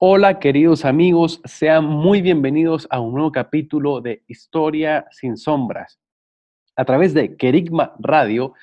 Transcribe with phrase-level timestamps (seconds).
[0.00, 5.98] Hola queridos amigos, sean muy bienvenidos a un nuevo capítulo de Historia sin sombras.
[6.76, 8.54] A través de Querigma Radio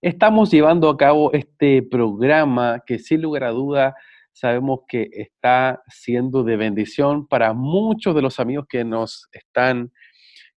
[0.00, 3.96] estamos llevando a cabo este programa que sin lugar a duda
[4.30, 9.90] sabemos que está siendo de bendición para muchos de los amigos que nos están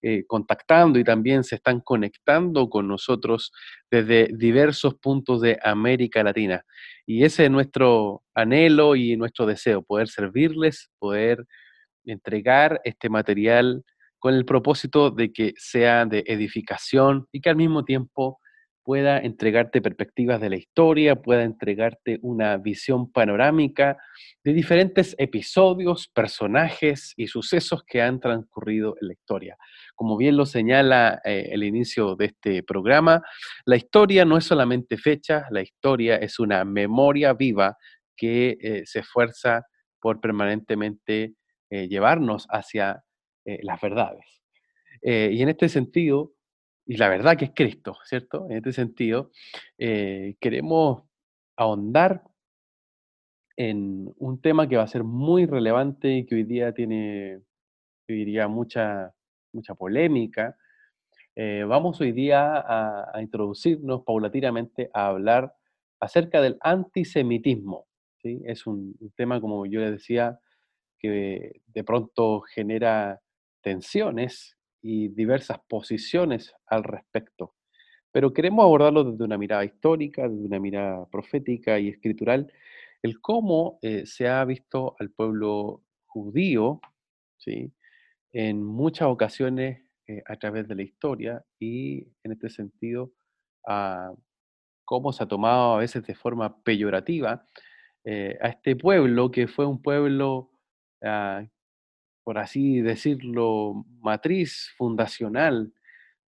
[0.02, 3.52] eh, contactando y también se están conectando con nosotros
[3.90, 6.64] desde diversos puntos de América Latina.
[7.06, 11.46] Y ese es nuestro anhelo y nuestro deseo, poder servirles, poder
[12.06, 13.84] entregar este material
[14.20, 18.40] con el propósito de que sea de edificación y que al mismo tiempo
[18.88, 23.98] pueda entregarte perspectivas de la historia, pueda entregarte una visión panorámica
[24.46, 29.58] de diferentes episodios, personajes y sucesos que han transcurrido en la historia.
[29.94, 33.22] Como bien lo señala eh, el inicio de este programa,
[33.66, 37.76] la historia no es solamente fecha, la historia es una memoria viva
[38.16, 39.66] que eh, se esfuerza
[40.00, 41.34] por permanentemente
[41.70, 43.04] eh, llevarnos hacia
[43.44, 44.26] las verdades.
[45.02, 46.34] y en este sentido,
[46.88, 48.48] y la verdad que es Cristo, ¿cierto?
[48.50, 49.32] En este sentido,
[49.78, 51.04] eh, queremos
[51.58, 52.24] ahondar
[53.58, 57.42] en un tema que va a ser muy relevante y que hoy día tiene,
[58.08, 59.14] yo diría, mucha,
[59.52, 60.56] mucha polémica.
[61.36, 65.54] Eh, vamos hoy día a, introducirnos paulatinamente a hablar
[66.00, 67.88] acerca del antisemitismo.
[68.22, 68.42] ¿sí?
[68.46, 70.40] Es un, un tema, como yo les decía,
[71.00, 73.20] que de pronto genera
[73.62, 77.56] tensiones y diversas posiciones al respecto.
[78.12, 82.52] Pero queremos abordarlo desde una mirada histórica, desde una mirada profética y escritural,
[83.04, 86.82] el cómo eh, se ha visto al pueblo judío,
[87.38, 87.72] ¿sí?
[88.32, 93.12] en muchas ocasiones eh, a través de la historia y en este sentido,
[93.68, 94.14] a
[94.86, 97.46] cómo se ha tomado a veces de forma peyorativa
[98.06, 100.50] eh, a este pueblo que fue un pueblo
[101.04, 101.44] ah,
[102.28, 105.72] por así decirlo, matriz fundacional,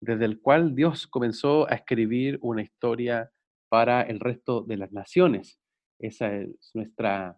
[0.00, 3.32] desde el cual Dios comenzó a escribir una historia
[3.68, 5.58] para el resto de las naciones.
[5.98, 7.36] Esa es nuestra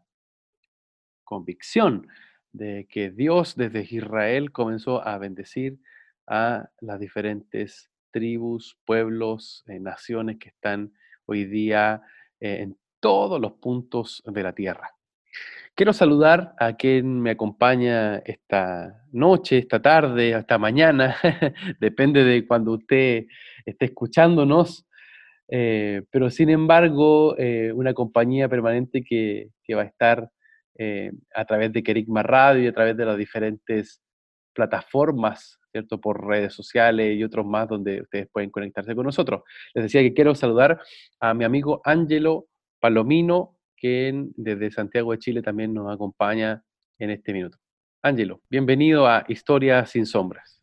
[1.25, 2.07] convicción
[2.53, 5.81] de que Dios desde Israel comenzó a bendecir
[6.27, 10.93] a las diferentes tribus, pueblos, eh, naciones que están
[11.25, 12.03] hoy día
[12.41, 15.00] eh, en todos los puntos de la tierra.
[15.75, 21.17] Quiero saludar a quien me acompaña esta noche, esta tarde, esta mañana,
[21.81, 23.27] depende de cuando usted
[23.65, 24.87] esté escuchándonos,
[25.49, 30.29] eh, pero sin embargo, eh, una compañía permanente que, va a estar
[30.77, 34.03] eh, a través de Kerigma Radio y a través de las diferentes
[34.53, 36.01] plataformas, ¿cierto?
[36.01, 39.43] Por redes sociales y otros más donde ustedes pueden conectarse con nosotros.
[39.75, 40.81] Les decía que quiero saludar
[41.21, 42.49] a mi amigo Ángelo
[42.81, 46.63] Palomino, quien desde Santiago de Chile también nos acompaña
[46.99, 47.59] en este minuto.
[48.03, 50.63] Ángelo, bienvenido a Historia sin Sombras.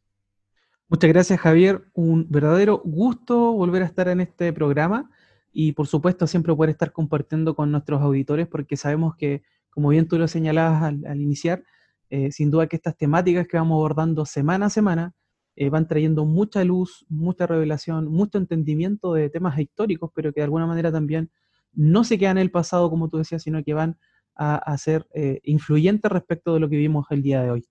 [0.87, 1.83] Muchas gracias, Javier.
[1.93, 5.09] Un verdadero gusto volver a estar en este programa
[5.51, 10.07] y, por supuesto, siempre poder estar compartiendo con nuestros auditores porque sabemos que, como bien
[10.07, 11.63] tú lo señalabas al, iniciar,
[12.09, 15.13] eh, sin duda que estas temáticas que vamos abordando semana a semana
[15.55, 20.45] eh, van trayendo mucha luz, mucha revelación, mucho entendimiento de temas históricos, pero que de
[20.45, 21.31] alguna manera también
[21.77, 23.97] no se quedan en el pasado, como tú decías, sino que van
[24.35, 27.65] a, ser eh, influyentes respecto de lo que vivimos el día de hoy.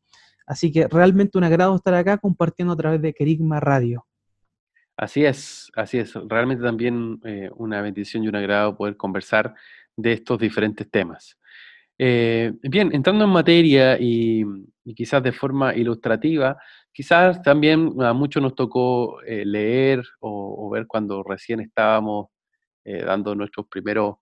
[0.46, 4.06] Así que realmente un agrado estar acá compartiendo a través de Kerigma Radio.
[4.96, 6.14] Así es, así es.
[6.14, 9.54] Realmente también eh, una bendición y un agrado poder conversar
[9.96, 11.36] de estos diferentes temas.
[11.98, 14.44] Eh, bien, entrando en materia y,
[14.94, 16.56] quizás de forma ilustrativa,
[16.92, 22.28] quizás también a muchos nos tocó leer o, ver cuando recién estábamos
[22.88, 24.18] eh, dando nuestros primeros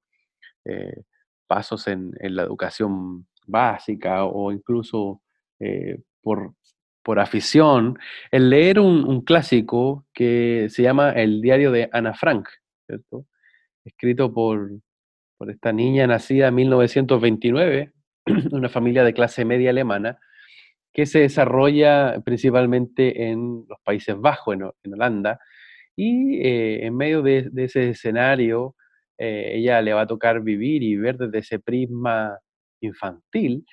[0.64, 1.02] eh,
[1.46, 5.20] pasos en, la educación básica o incluso
[5.60, 6.54] eh, por,
[7.18, 7.98] afición,
[8.30, 12.48] el leer un, clásico que se llama El diario de Ana Frank,
[13.84, 14.70] escrito por,
[15.36, 17.92] por esta niña nacida en 1929,
[18.52, 20.18] una familia de clase media alemana,
[20.90, 25.38] que se desarrolla principalmente en los Países Bajos, en Holanda,
[25.96, 28.74] y eh, en medio de, ese escenario,
[29.18, 32.38] eh, ella le va a tocar vivir y ver desde ese prisma
[32.80, 33.64] infantil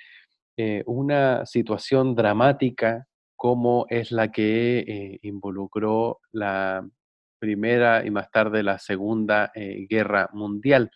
[0.57, 6.87] eh, una situación dramática como es la que involucró la
[7.39, 9.51] Primera y más tarde la Segunda
[9.89, 10.91] Guerra Mundial.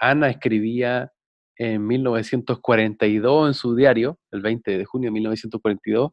[0.00, 1.12] Ana escribía
[1.58, 6.12] en 1942 en su diario, el 20 de junio de 1942,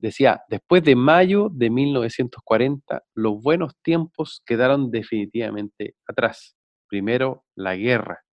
[0.00, 6.56] decía, después de mayo de 1940, los buenos tiempos quedaron definitivamente atrás.
[6.88, 8.24] Primero la guerra,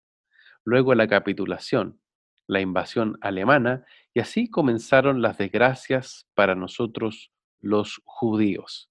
[0.64, 2.00] luego la capitulación,
[2.46, 3.84] la invasión alemana,
[4.14, 8.90] y así comenzaron las desgracias para nosotros los judíos.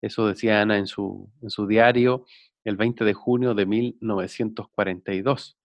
[0.00, 2.26] Eso decía Ana en su, en su diario
[2.64, 5.56] el 20 de junio de 1942.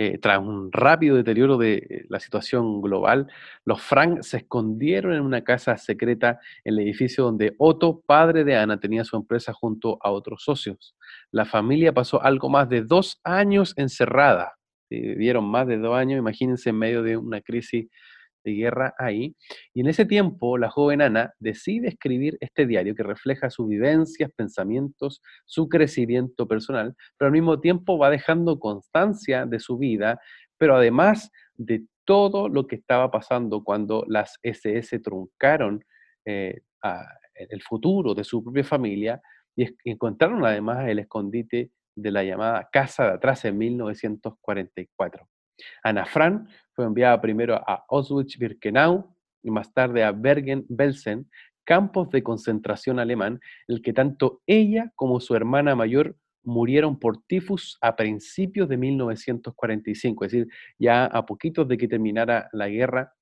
[0.00, 3.26] Eh, tras un rápido deterioro de eh, la situación global,
[3.64, 8.54] los Frank se escondieron en una casa secreta en el edificio donde Otto, padre de
[8.54, 10.94] Ana, tenía su empresa junto a otros socios.
[11.32, 14.52] La familia pasó algo más de dos años encerrada.
[14.88, 17.88] Vivieron más de dos años, imagínense, en medio de una crisis
[18.54, 19.34] guerra ahí.
[19.74, 24.30] Y en ese tiempo, la joven Ana decide escribir este diario que refleja sus vivencias,
[24.36, 30.20] pensamientos, su crecimiento personal, pero al mismo tiempo va dejando constancia de su vida,
[30.56, 35.84] pero además de todo lo que estaba pasando cuando las SS truncaron
[36.24, 36.60] eh,
[37.34, 39.20] el futuro de su propia familia
[39.56, 45.28] y encontraron además el escondite de la llamada Casa de Atrás en 1944.
[45.82, 51.28] Ana Frank fue enviada primero a Auschwitz-Birkenau y más tarde a Bergen-Belsen,
[51.64, 57.76] campos de concentración alemán, el que tanto ella como su hermana mayor murieron por tifus
[57.80, 63.12] a principios de 1945, es decir, ya a poquitos de que terminara la guerra,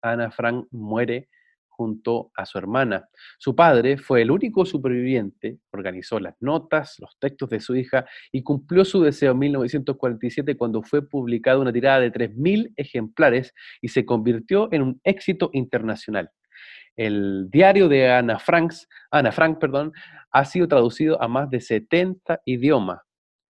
[0.00, 1.28] Ana Frank muere
[1.76, 3.08] junto a su hermana.
[3.38, 8.42] Su padre fue el único superviviente, organizó las notas, los textos de su hija y
[8.42, 14.04] cumplió su deseo en 1947 cuando fue publicada una tirada de 3.000 ejemplares y se
[14.04, 16.30] convirtió en un éxito internacional.
[16.96, 19.92] El diario de Ana, Franks, Ana Frank perdón,
[20.30, 23.05] ha sido traducido a más de 70 idiomas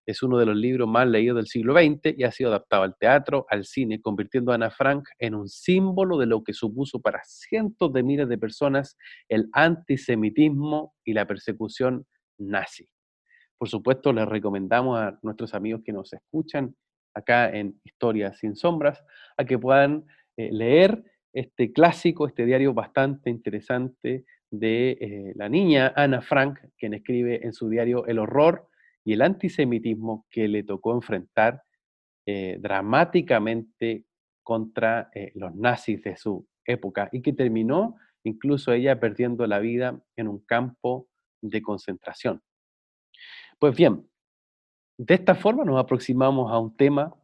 [0.07, 2.97] es uno de los libros más leídos del siglo XX y ha sido adaptado al
[2.97, 7.21] teatro, al cine, convirtiendo a Ana Frank en un símbolo de lo que supuso para
[7.25, 8.97] cientos de miles de personas
[9.29, 12.07] el antisemitismo y la persecución
[12.39, 12.89] nazi.
[13.59, 16.75] Por supuesto, les recomendamos a nuestros amigos que nos escuchan
[17.15, 19.03] acá en Historias sin Sombras
[19.37, 20.05] a que puedan
[20.37, 26.95] eh, leer este clásico, este diario bastante interesante de eh, la niña Ana Frank, quien
[26.95, 28.69] escribe en su diario El horror
[29.07, 31.63] y el antisemitismo que le tocó enfrentar
[32.27, 34.05] eh, dramáticamente
[34.43, 37.95] contra eh, los nazis de su época y que terminó
[38.25, 41.09] incluso ella perdiendo la vida en un campo
[41.41, 42.43] de concentración.
[43.61, 44.11] Pues bien,
[44.99, 47.15] de esta forma nos aproximamos a un tema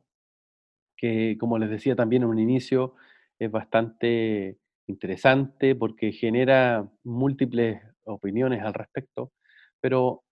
[0.96, 2.94] que, como les decía también en un inicio,
[3.40, 4.56] es bastante
[4.87, 9.32] interesante porque genera múltiples opiniones al respecto,
[9.81, 10.23] pero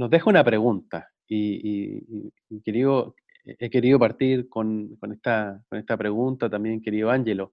[0.00, 2.32] nos deja una pregunta y,
[2.64, 3.14] querido,
[3.44, 5.62] he querido partir con, esta,
[5.98, 7.52] pregunta también, querido Ángelo.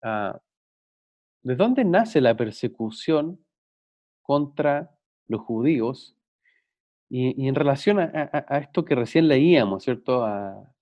[0.00, 0.40] Ah,
[1.42, 3.44] ¿De dónde nace la persecución
[4.22, 4.92] contra
[5.26, 6.16] los judíos?
[7.10, 10.24] Y, en relación a, esto que recién leíamos, ¿cierto?
[10.24, 10.72] A,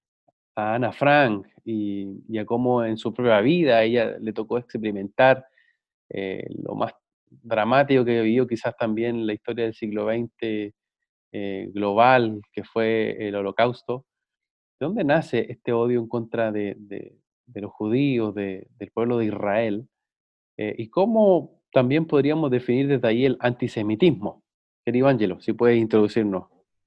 [0.54, 5.46] Ana Frank y, a cómo en su propia vida ella le tocó experimentar
[6.10, 6.92] eh, lo más
[7.30, 10.74] dramático que vivió quizás también la historia del siglo XX
[11.36, 14.06] eh, global que fue el holocausto,
[14.78, 16.76] ¿de dónde nace este odio en contra de,
[17.52, 19.88] los judíos, del pueblo de Israel?
[20.56, 24.44] Eh, ¿Y cómo también podríamos definir desde ahí el antisemitismo?
[24.84, 26.44] Querido Ángelo, si puedes introducirnos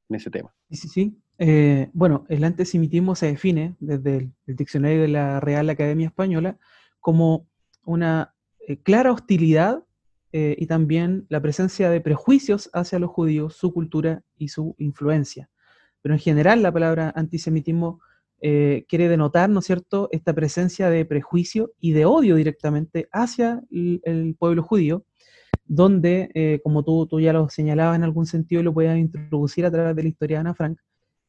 [0.07, 0.55] en ese tema.
[0.69, 1.17] Sí, sí, sí.
[1.39, 6.57] Eh, bueno, el antisemitismo se define desde el, el, diccionario de la Real Academia Española
[7.01, 7.49] como
[7.83, 8.33] una
[8.83, 9.83] clara hostilidad
[10.33, 15.49] eh, y también la presencia de prejuicios hacia los judíos, su cultura y su influencia.
[16.01, 18.01] Pero en general la palabra antisemitismo
[18.41, 23.63] eh, quiere denotar, ¿no es cierto?, esta presencia de prejuicio y de odio directamente hacia
[23.71, 25.05] el, pueblo judío,
[25.65, 29.65] donde, eh, como tú, tú ya lo señalabas en algún sentido y lo puedes introducir
[29.65, 30.77] a través de la historia de Ana Frank,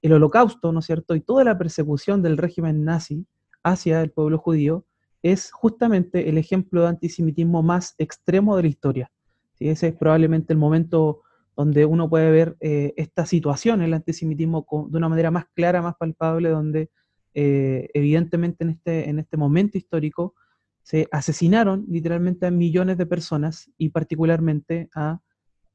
[0.03, 3.27] el holocausto, ¿no es cierto?, y toda la persecución del régimen nazi
[3.63, 4.85] hacia el pueblo judío
[5.23, 9.13] es justamente el ejemplo de antisemitismo más extremo de la historia.
[9.59, 11.23] Ese es probablemente el momento
[11.57, 15.97] donde uno puede ver eh, esta situación, el antisemitismo, de una manera más clara, más
[15.97, 16.91] palpable, donde
[17.35, 20.35] eh, evidentemente en este, en este momento histórico
[20.83, 25.21] se asesinaron literalmente a millones de personas y particularmente a,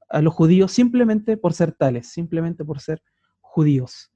[0.10, 3.04] a los judíos simplemente por ser tales, simplemente por ser
[3.42, 4.13] judíos.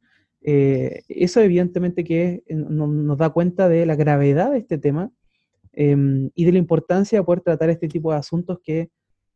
[0.49, 5.11] Eso evidentemente que nos da cuenta de la gravedad de este tema
[5.73, 8.89] em, y de la importancia de poder tratar este tipo de asuntos que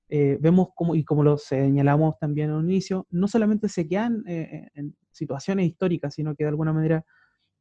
[0.10, 5.66] vemos como, y como lo señalamos también al inicio, no solamente se quedan en situaciones
[5.68, 7.06] históricas, sino que de alguna manera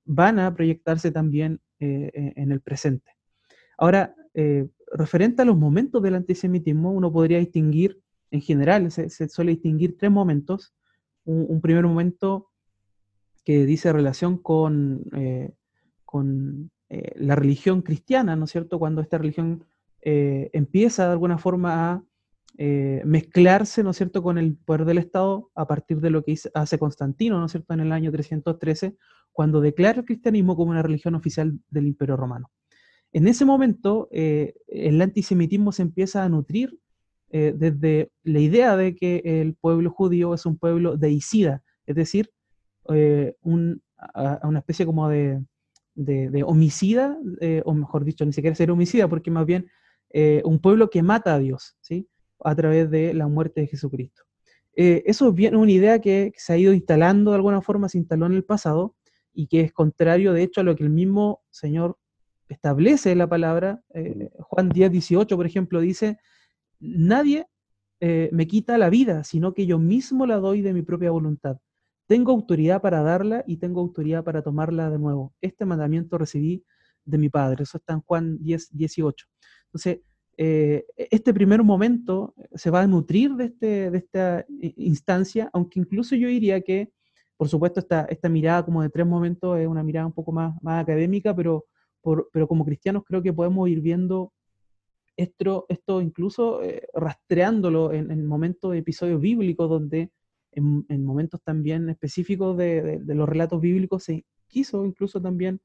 [0.04, 3.12] van a proyectarse también en el presente.
[3.78, 4.16] Ahora,
[4.90, 10.10] referente a los momentos del antisemitismo, uno podría distinguir, en general, se, suele distinguir tres
[10.10, 10.74] momentos.
[11.24, 12.49] Un, primer momento
[13.44, 15.52] que dice relación con, eh,
[16.04, 18.78] con eh, la religión cristiana, ¿no es cierto?
[18.78, 19.64] Cuando esta religión
[20.02, 22.02] eh, empieza de alguna forma a
[23.04, 26.78] mezclarse, ¿no es cierto?, con el poder del Estado a partir de lo que hace
[26.78, 28.96] Constantino, ¿no es cierto?, en el año 313,
[29.32, 32.50] cuando declara el cristianismo como una religión oficial del Imperio Romano.
[33.12, 36.78] En ese momento, el antisemitismo se empieza a nutrir
[37.30, 42.30] desde la idea de que el pueblo judío es un pueblo deicida, es decir,
[42.94, 45.42] eh, una especie como de,
[46.44, 47.16] homicida,
[47.64, 49.68] o mejor dicho, ni siquiera ser homicida, porque más bien
[50.44, 52.08] un pueblo que mata a Dios, ¿sí?
[52.42, 54.22] a través de la muerte de Jesucristo.
[54.74, 58.26] eso es bien una idea que se ha ido instalando de alguna forma, se instaló
[58.26, 58.96] en el pasado
[59.32, 61.98] y que es contrario, de hecho, a lo que el mismo Señor
[62.48, 66.18] establece la palabra, eh, Juan 10, 18, por ejemplo, dice,
[66.80, 67.46] nadie
[68.00, 71.58] eh, me quita la vida, sino que yo mismo la doy de mi propia voluntad.
[72.10, 75.32] Tengo autoridad para darla y tengo autoridad para tomarla de nuevo.
[75.40, 76.64] Este mandamiento recibí
[77.04, 77.62] de mi Padre.
[77.62, 79.26] Eso está en Juan 10, 18.
[79.66, 80.00] Entonces,
[80.36, 86.16] eh, este primer momento se va a nutrir de, este, de esta instancia, aunque incluso
[86.16, 86.90] yo diría que,
[87.36, 90.60] por supuesto, esta, esta mirada como de tres momentos es una mirada un poco más,
[90.62, 91.66] más académica, pero
[92.32, 94.32] pero como cristianos creo que podemos ir viendo
[95.16, 100.10] esto, esto incluso eh, rastreándolo en, momentos de episodios bíblicos donde
[100.52, 105.60] en, momentos también específicos de, los relatos bíblicos se quiso incluso también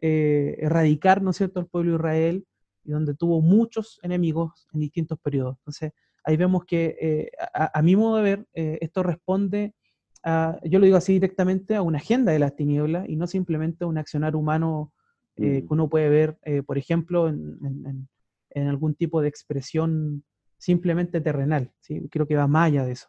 [0.00, 2.46] eh, erradicar, ¿no es cierto?, al pueblo de Israel
[2.84, 5.56] y donde tuvo muchos enemigos en distintos periodos.
[5.58, 5.92] Entonces,
[6.24, 9.74] ahí vemos que eh, a, a, mi modo de ver, esto responde
[10.22, 13.84] a, yo lo digo así directamente, a una agenda de las tinieblas y no simplemente
[13.84, 14.92] a un accionar humano
[15.36, 15.66] eh, mm.
[15.66, 18.08] que uno puede ver, eh, por ejemplo, en,
[18.54, 20.24] algún tipo de expresión
[20.58, 21.72] simplemente terrenal.
[21.80, 22.08] ¿sí?
[22.10, 23.08] Creo que va más allá de eso.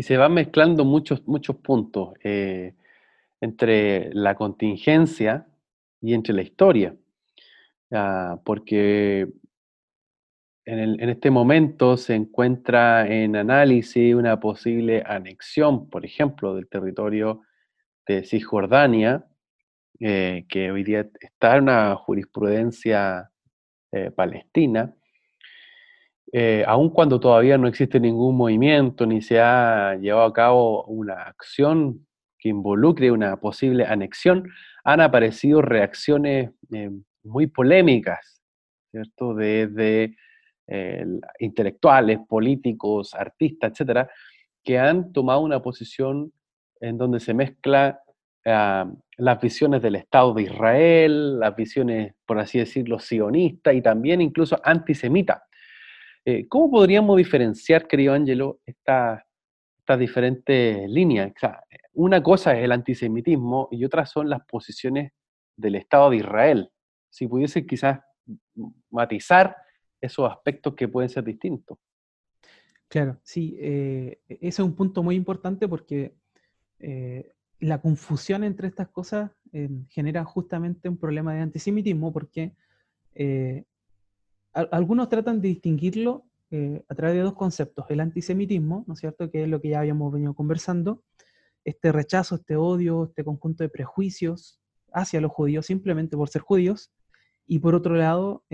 [0.00, 2.72] Y se van mezclando muchos, muchos puntos eh,
[3.38, 5.46] entre la contingencia
[6.00, 6.96] y entre la historia.
[7.92, 9.28] Ah, porque
[10.64, 17.42] en, este momento se encuentra en análisis una posible anexión, por ejemplo, del territorio
[18.06, 19.26] de Cisjordania
[20.00, 23.30] eh, que hoy día está en una jurisprudencia
[23.92, 24.94] eh, palestina,
[26.32, 31.22] eh, aun cuando todavía no existe ningún movimiento ni se ha llevado a cabo una
[31.22, 32.06] acción
[32.38, 34.48] que involucre una posible anexión,
[34.84, 36.50] han aparecido reacciones
[37.22, 38.40] muy polémicas,
[38.90, 39.34] ¿cierto?
[39.34, 40.16] Desde
[41.38, 44.08] intelectuales, políticos, artistas, etcétera,
[44.64, 46.32] que han tomado una posición
[46.80, 48.00] en donde se mezcla
[48.46, 54.22] Ah, las visiones del Estado de Israel, las visiones, por así decirlo, sionistas y también
[54.22, 55.42] incluso antisemitas.
[56.24, 59.22] Eh, ¿Cómo podríamos diferenciar, querido Ángelo, estas
[59.98, 61.32] diferentes líneas?
[61.94, 65.12] una cosa es el antisemitismo y otra son las posiciones
[65.56, 66.70] del Estado de Israel.
[67.08, 68.00] Si pudiese quizás
[68.90, 69.56] matizar
[70.00, 71.78] esos aspectos que pueden ser distintos.
[72.86, 76.14] Claro, sí, eh, ese es un punto muy importante porque
[76.78, 79.32] eh, la confusión entre estas cosas
[79.88, 82.54] genera justamente un problema de antisemitismo porque
[84.54, 87.86] eh, algunos tratan de distinguirlo eh, a través de dos conceptos.
[87.88, 91.02] El antisemitismo, ¿no es cierto?, que es lo que ya habíamos venido conversando,
[91.64, 94.60] este rechazo, este odio, este conjunto de prejuicios
[94.92, 96.90] hacia los judíos simplemente por ser judíos,
[97.46, 98.44] y por otro lado,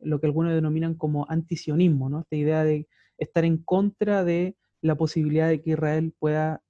[0.00, 2.20] lo que algunos denominan como antisionismo, ¿no?
[2.20, 2.86] esta idea de
[3.18, 6.62] estar en contra de la posibilidad de que Israel pueda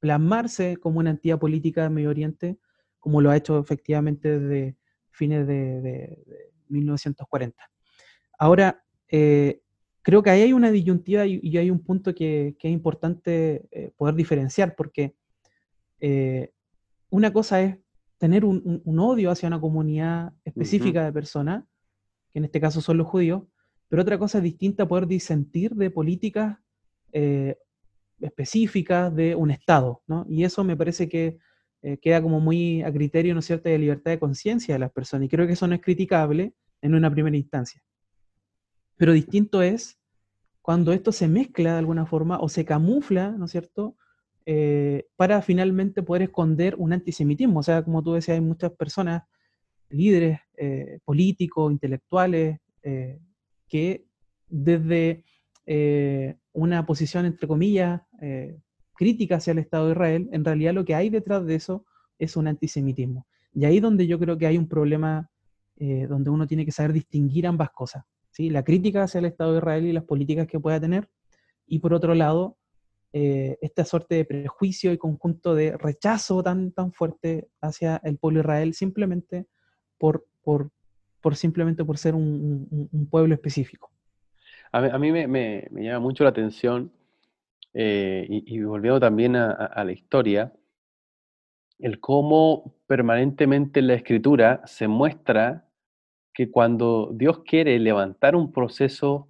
[0.00, 2.58] plasmarse como una entidad política de Medio Oriente,
[2.98, 4.76] como lo ha hecho efectivamente desde
[5.10, 6.22] fines de,
[6.68, 7.70] 1940.
[8.38, 9.60] Ahora, eh,
[10.02, 14.14] creo que ahí hay una disyuntiva y, hay un punto que, es importante eh, poder
[14.14, 15.14] diferenciar, porque
[16.00, 16.52] eh,
[17.10, 17.76] una cosa es
[18.16, 21.64] tener un, odio hacia una comunidad específica de personas,
[22.32, 23.42] que en este caso son los judíos,
[23.88, 26.58] pero otra cosa es distinta poder disentir de políticas
[28.20, 30.26] específicas de un Estado, ¿no?
[30.28, 31.38] Y eso me parece que
[31.82, 34.90] eh, queda como muy a criterio, ¿no es cierto?, de libertad de conciencia de las
[34.90, 35.26] personas.
[35.26, 37.80] Y creo que eso no es criticable en una primera instancia.
[38.98, 39.98] Pero distinto es
[40.60, 43.96] cuando esto se mezcla de alguna forma o se camufla, ¿no es cierto?,
[44.44, 47.60] eh, para finalmente poder esconder un antisemitismo.
[47.60, 49.22] O sea, como tú decías, hay muchas personas,
[49.88, 53.18] líderes eh, políticos, intelectuales, eh,
[53.68, 54.04] que
[54.48, 55.24] desde
[56.52, 58.00] una posición, entre comillas,
[58.94, 61.84] crítica hacia el Estado de Israel, en realidad lo que hay detrás de eso
[62.18, 63.26] es un antisemitismo.
[63.52, 65.30] Y ahí donde yo creo que hay un problema
[65.76, 68.02] donde uno tiene que saber distinguir ambas cosas.
[68.38, 71.08] La crítica hacia el Estado de Israel y las políticas que pueda tener,
[71.66, 72.56] y por otro lado,
[73.12, 78.40] eh, esta suerte de prejuicio y conjunto de rechazo tan, tan fuerte hacia el pueblo
[78.40, 79.46] Israel simplemente
[79.96, 80.70] por, por,
[81.20, 83.90] por simplemente por ser un, pueblo específico.
[84.72, 86.92] A mí, me, llama mucho la atención,
[87.72, 90.52] eh, y, volviendo también a, la historia,
[91.78, 95.67] el cómo permanentemente en la escritura se muestra
[96.38, 99.28] que cuando Dios quiere levantar un proceso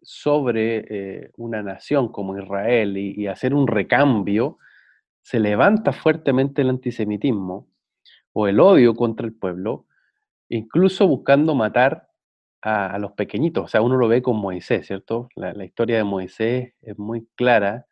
[0.00, 4.56] sobre eh, una nación como Israel y, hacer un recambio,
[5.20, 7.68] se levanta fuertemente el antisemitismo
[8.32, 9.84] o el odio contra el pueblo,
[10.48, 12.08] incluso buscando matar
[12.62, 13.64] a, los pequeñitos.
[13.66, 15.28] O sea, uno lo ve con Moisés, ¿cierto?
[15.36, 17.84] La, historia de Moisés es muy clara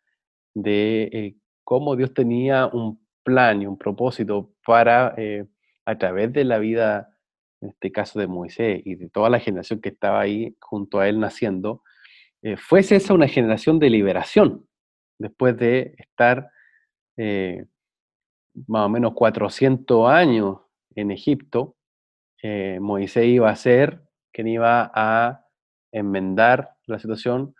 [0.55, 5.45] de eh, cómo Dios tenía un plan y un propósito para, eh,
[5.85, 7.15] a través de la vida,
[7.61, 11.09] en este caso de Moisés y de toda la generación que estaba ahí junto a
[11.09, 11.83] él naciendo,
[12.41, 14.67] eh, fuese esa una generación de liberación,
[15.17, 16.49] después de estar
[17.17, 17.65] eh,
[18.67, 20.59] más o menos 400 años
[20.95, 21.75] en Egipto,
[22.41, 24.01] eh, Moisés iba a ser
[24.31, 25.45] quien iba a
[25.91, 27.55] enmendar la situación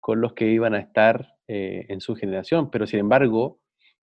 [0.00, 3.58] con los que iban a estar en su generación, pero sin embargo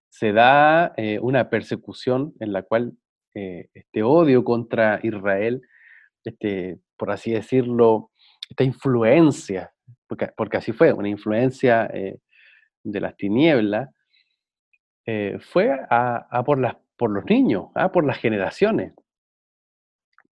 [0.10, 2.98] se da una persecución en la cual
[3.36, 5.62] este odio contra Israel,
[6.24, 8.12] este, por así decirlo,
[8.50, 9.72] esta influencia
[10.08, 12.20] porque, así fue, una influencia eh,
[12.84, 13.90] de las tinieblas,
[15.06, 18.94] eh, fue a, por, las, por los niños, a por las generaciones.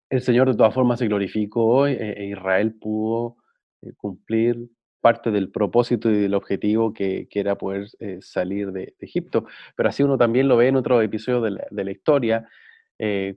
[0.10, 3.38] El Señor de todas formas se glorificó eh, e Israel pudo
[3.98, 4.58] cumplir
[5.02, 7.90] parte del propósito y del objetivo que, era poder
[8.22, 9.46] salir de, Egipto.
[9.76, 12.48] Pero así uno también lo ve en otro episodio de la historia,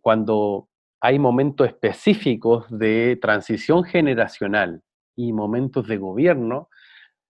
[0.01, 0.69] cuando
[1.01, 4.83] hay momentos específicos de transición generacional
[5.17, 6.69] y momentos de gobierno,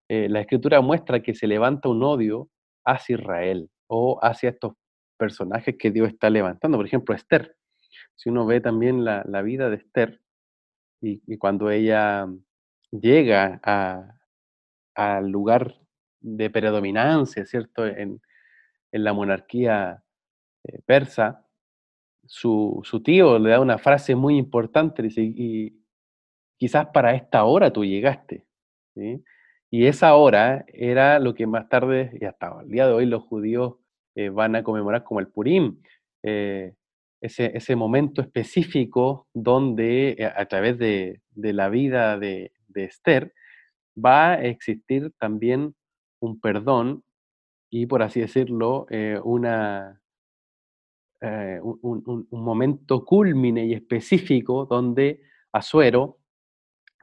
[0.08, 2.48] eh, la escritura muestra que se levanta un odio
[2.84, 4.74] hacia Israel o hacia estos
[5.18, 6.78] personajes que Dios está levantando.
[6.78, 7.56] Por ejemplo, Esther.
[8.14, 10.20] Si uno ve también la, vida de Esther
[11.00, 12.26] y, cuando ella
[12.90, 13.60] llega
[14.94, 15.78] al lugar
[16.20, 17.86] de predominancia, ¿cierto?
[17.86, 18.20] En,
[18.92, 20.02] la monarquía
[20.64, 21.45] eh, persa,
[22.26, 25.82] su, su, tío le da una frase muy importante, y,
[26.58, 28.46] quizás para esta hora tú llegaste.
[29.70, 33.22] Y esa hora era lo que más tarde, y hasta el día de hoy, los
[33.24, 33.74] judíos
[34.14, 35.80] eh, van a conmemorar como el Purim,
[36.22, 36.74] eh,
[37.20, 43.32] ese, momento específico donde eh, a, través de, la vida de, Esther
[43.96, 45.74] va a existir también
[46.20, 47.04] un perdón
[47.70, 48.86] y, por así decirlo,
[49.24, 50.00] una,
[51.22, 56.18] un, un, momento culmine y específico donde Azuero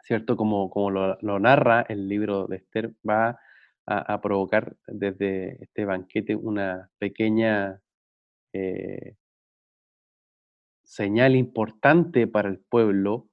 [0.03, 0.35] ¿cierto?
[0.37, 3.39] Como, como lo, narra el libro de Esther, va
[3.85, 7.81] a, provocar desde este banquete una pequeña
[8.53, 9.15] eh,
[10.83, 13.29] señal importante para el pueblo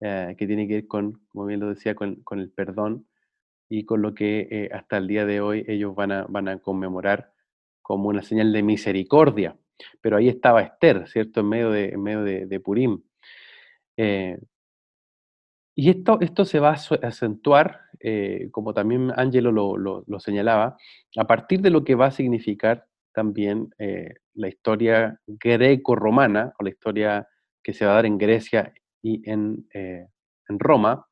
[0.00, 3.08] eh, que tiene que ver con, como bien lo decía, con, el perdón
[3.68, 6.58] y con lo que eh, hasta el día de hoy ellos van a, van a
[6.58, 7.32] conmemorar
[7.82, 9.56] como una señal de misericordia.
[10.00, 11.40] Pero ahí estaba Esther, ¿cierto?
[11.40, 13.02] En medio de, en medio de, Purim.
[15.76, 20.76] Y esto, esto se va a acentuar, eh, como también Angelo lo, señalaba,
[21.16, 26.70] a partir de lo que va a significar también eh, la historia greco-romana, o la
[26.70, 27.28] historia
[27.62, 30.06] que se va a dar en Grecia y en, eh,
[30.48, 31.06] en Roma,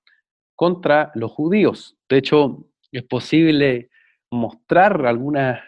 [0.54, 1.96] contra los judíos.
[2.08, 3.90] De hecho, es posible
[4.30, 5.64] mostrar alguna,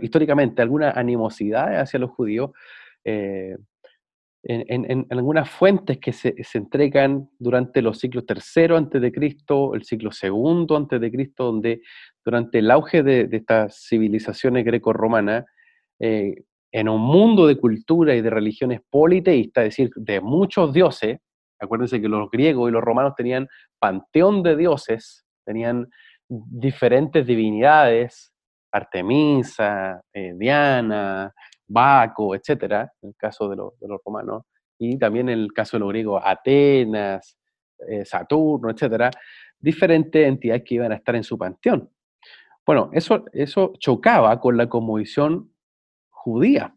[0.00, 2.50] históricamente, alguna animosidad hacia los judíos
[4.42, 10.10] en, algunas fuentes que se, entregan durante los siglos III antes de Cristo, el siglo
[10.22, 11.82] II antes de Cristo, donde
[12.24, 15.44] durante el auge de, estas civilizaciones greco-romanas,
[16.00, 21.18] eh, en un mundo de cultura y de religiones politeístas, es decir, de muchos dioses,
[21.58, 25.88] acuérdense que los griegos y los romanos tenían panteón de dioses, tenían
[26.28, 28.32] diferentes divinidades,
[28.70, 31.32] Artemisa, eh, Diana,
[31.66, 34.44] Baco, etcétera, en el caso de, los romanos,
[34.78, 37.36] y también en el caso de los griegos, Atenas,
[37.88, 39.10] eh, Saturno, etcétera,
[39.58, 41.90] diferentes entidades que iban a estar en su panteón.
[42.64, 45.52] Bueno, eso, eso chocaba con la cosmovisión
[46.10, 46.74] judía.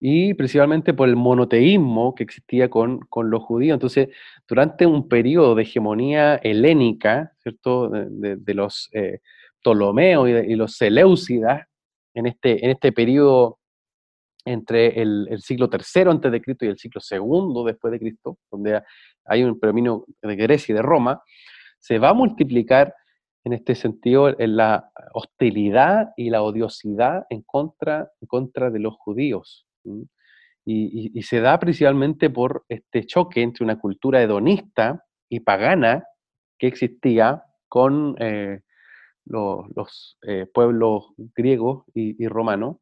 [0.00, 3.74] Y principalmente por el monoteísmo que existía con, los judíos.
[3.74, 4.08] Entonces,
[4.48, 7.88] durante un periodo de hegemonía helénica, ¿cierto?
[7.90, 9.20] De, los eh,
[9.62, 11.66] Ptolomeos y, los Seleucidas,
[12.14, 13.58] en este, en este periodo
[14.44, 18.82] entre el, siglo III antes de Cristo y el siglo II después de Cristo, donde
[19.24, 21.22] hay un predominio de Grecia y de Roma,
[21.78, 22.94] se va a multiplicar
[23.44, 28.94] en este sentido en la hostilidad y la odiosidad en contra, en contra de los
[28.96, 29.66] judíos.
[30.66, 36.04] Y, se da principalmente por este choque entre una cultura hedonista y pagana
[36.58, 38.60] que existía con eh,
[39.24, 42.76] los, eh, pueblos griegos y, romanos.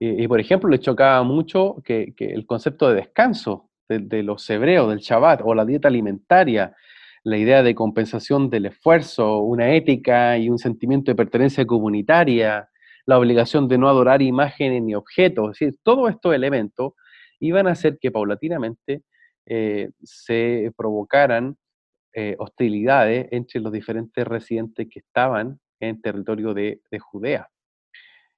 [0.00, 4.88] Y, por ejemplo, le chocaba mucho que, el concepto de descanso de, de, los hebreos,
[4.88, 6.76] del Shabbat, o la dieta alimentaria,
[7.24, 12.68] la idea de compensación del esfuerzo, una ética y un sentimiento de pertenencia comunitaria,
[13.06, 16.92] la obligación de no adorar imágenes ni objetos, es decir, todos estos elementos
[17.40, 19.02] iban a hacer que paulatinamente
[19.46, 21.56] eh, se provocaran
[22.12, 27.48] eh, hostilidades entre los diferentes residentes que estaban en territorio de, Judea.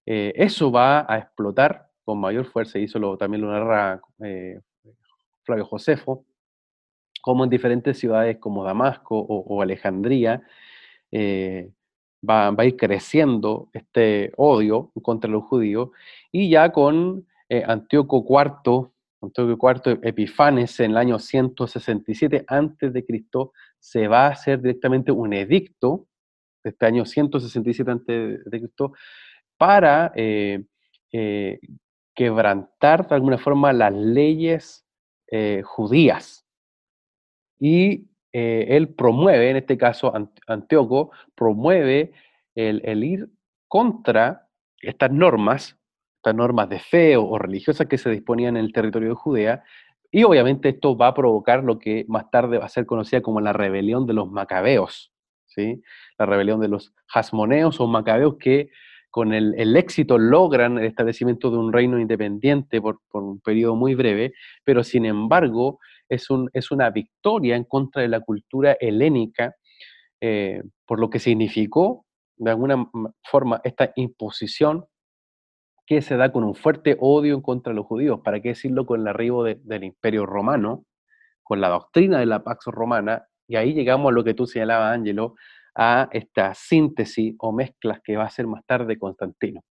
[0.07, 4.01] Eh, eso va a explotar con mayor fuerza, y eso también lo narra
[5.43, 6.25] Flavio Josefo,
[7.21, 10.43] como en diferentes ciudades como Damasco o, Alejandría
[11.11, 11.71] eh,
[12.29, 15.91] va, a ir creciendo este odio contra los judíos,
[16.33, 18.91] y ya con eh, Antíoco IV,
[19.23, 23.05] Antíoco IV Epifanes en el año 167 a.C.,
[23.79, 26.07] se va a hacer directamente un edicto,
[26.65, 28.69] este año 167 a.C.,
[29.57, 30.65] para eh,
[32.15, 34.87] quebrantar de alguna forma las leyes
[35.65, 36.47] judías
[37.61, 40.13] y eh, él promueve, en este caso
[40.47, 42.13] Antíoco, promueve
[42.55, 43.29] el, ir
[43.69, 44.49] contra
[44.81, 45.79] estas normas,
[46.21, 49.65] estas normas de fe o, religiosas que se disponían en el territorio de Judea,
[50.13, 53.41] y obviamente esto va a provocar lo que más tarde va a ser conocida como
[53.41, 55.13] la rebelión de los macabeos,
[55.47, 55.83] ¿sí?
[56.19, 58.69] la rebelión de los jasmoneos o macabeos que
[59.09, 63.95] con el, éxito logran el establecimiento de un reino independiente por, por, un periodo muy
[63.95, 65.79] breve, pero sin embargo
[66.09, 69.55] es, un, es una victoria en contra de la cultura helénica,
[70.21, 72.05] eh, por lo que significó
[72.37, 72.91] de alguna
[73.23, 74.85] forma esta imposición
[75.91, 79.09] que se da con un fuerte odio contra los judíos, para qué decirlo con el
[79.09, 80.85] arribo del imperio romano,
[81.43, 84.95] con la doctrina de la Pax Romana, y ahí llegamos a lo que tú señalabas,
[84.95, 85.35] Ángelo,
[85.75, 89.65] a esta síntesis o mezclas que va a ser más tarde Constantino.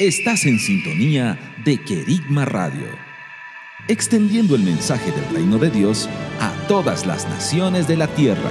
[0.00, 2.88] Estás en sintonía de Querigma Radio
[3.86, 6.08] extendiendo el mensaje del reino de Dios
[6.40, 8.50] a todas las naciones de la tierra.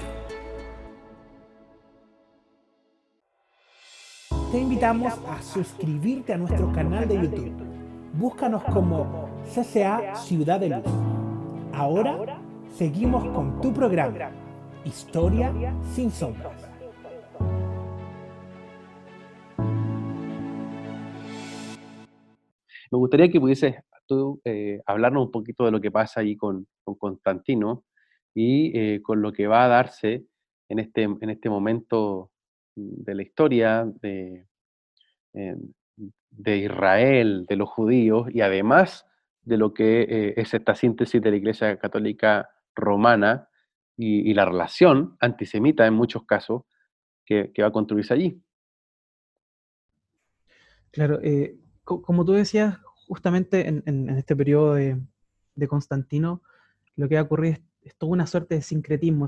[4.51, 7.53] Te invitamos a suscribirte a nuestro canal de YouTube.
[8.11, 10.83] Búscanos como CCA Ciudad de Luz.
[11.71, 12.37] Ahora
[12.67, 14.29] seguimos con tu programa,
[14.83, 15.53] Historia
[15.93, 16.69] sin sombras.
[22.91, 26.67] Me gustaría que pudieses tú eh, hablarnos un poquito de lo que pasa ahí con,
[26.83, 27.85] Constantino
[28.35, 30.25] y eh, con lo que va a darse
[30.67, 32.31] en este, en este momento
[32.75, 34.47] de la historia de,
[35.33, 35.55] eh,
[36.29, 39.05] de Israel, de los judíos y además
[39.43, 43.49] de lo que es esta síntesis de la Iglesia Católica Romana
[43.97, 46.63] y, la relación antisemita en muchos casos
[47.25, 48.41] que, va a construirse allí.
[50.91, 51.19] Claro,
[51.83, 56.41] como tú decías, justamente en, este periodo de, Constantino,
[56.95, 59.27] lo que va a ocurrir es, toda una suerte de sincretismo,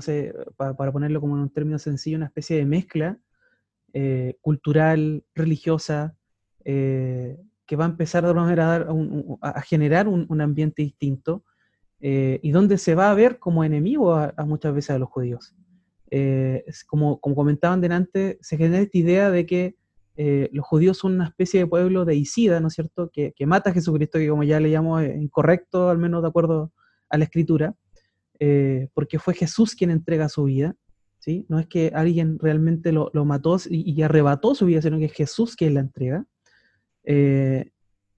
[0.56, 3.18] para, ponerlo como en un término sencillo, una especie de mezcla
[3.96, 6.16] eh, cultural, religiosa,
[6.64, 8.88] eh, que va a empezar de alguna manera
[9.40, 11.44] a, generar un, ambiente distinto
[12.00, 15.54] eh, y donde se va a ver como enemigo a, muchas veces a los judíos.
[16.88, 19.76] como, como comentaban delante, se genera esta idea de que
[20.50, 23.74] los judíos son una especie de pueblo de Isida, ¿no es cierto?, que, mata a
[23.74, 26.72] Jesucristo, que como ya le llamo incorrecto, al menos de acuerdo
[27.08, 27.76] a la escritura,
[28.92, 30.74] porque fue Jesús quien entrega su vida,
[31.48, 35.56] No es que alguien realmente lo, mató y, arrebató su vida, sino que es Jesús
[35.56, 36.26] quien la entrega.
[37.04, 37.70] Eh,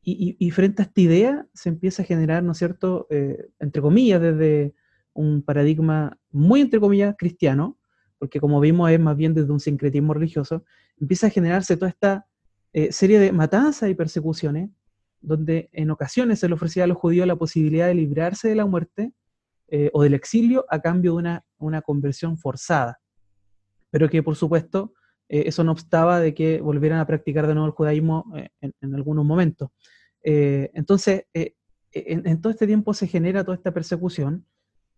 [0.09, 4.21] y, frente a esta idea se empieza a generar, ¿no es cierto?, eh, entre comillas,
[4.21, 4.75] desde
[5.13, 7.77] un paradigma muy, entre comillas, cristiano,
[8.19, 10.65] porque como vimos es más bien desde un sincretismo religioso,
[11.01, 12.27] empieza a generarse toda esta
[12.73, 14.71] eh, serie de matanzas y persecuciones,
[15.21, 18.67] donde en ocasiones se le ofrecía a los judíos la posibilidad de librarse de la
[18.67, 19.13] muerte
[19.69, 23.01] eh, o del exilio a cambio de una, una, conversión forzada,
[23.91, 24.93] pero que por supuesto
[25.29, 28.25] eh, eso no obstaba de que volvieran a practicar de nuevo el judaísmo
[28.61, 29.71] en, en, algunos momentos.
[30.23, 31.25] entonces,
[31.93, 34.45] en, todo este tiempo se genera toda esta persecución,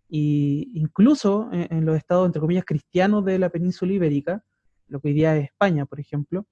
[0.09, 4.43] y incluso en, los estados, entre comillas, cristianos de la península ibérica,
[4.87, 6.47] lo que hoy día es España, por ejemplo,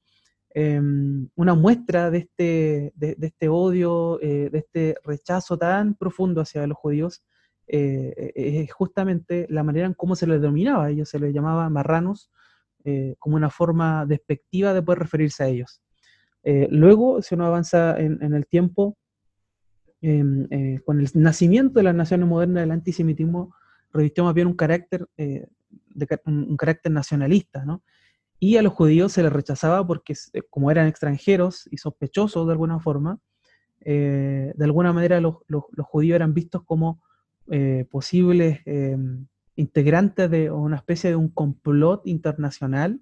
[0.50, 6.66] em, una muestra de este, de, este odio, eh, de este rechazo tan profundo hacia
[6.66, 7.22] los judíos,
[7.68, 12.30] eh, es justamente la manera en cómo se les denominaba, ellos se les llamaba marranos,
[12.84, 15.82] eh, como una forma despectiva de poder referirse a ellos.
[16.70, 18.96] luego, si uno avanza en, el tiempo,
[20.02, 23.54] Em, eh, con el nacimiento de las naciones modernas, el antisemitismo
[23.92, 25.46] revistió más bien un carácter, eh,
[26.26, 27.82] un, carácter nacionalista, ¿no?
[28.38, 32.52] Y a los judíos se les rechazaba porque, eh, como eran extranjeros y sospechosos de
[32.52, 33.18] alguna forma,
[33.80, 35.36] de alguna manera los,
[35.78, 37.02] judíos eran vistos como
[37.90, 43.00] posibles em, integrantes de una especie de un complot internacional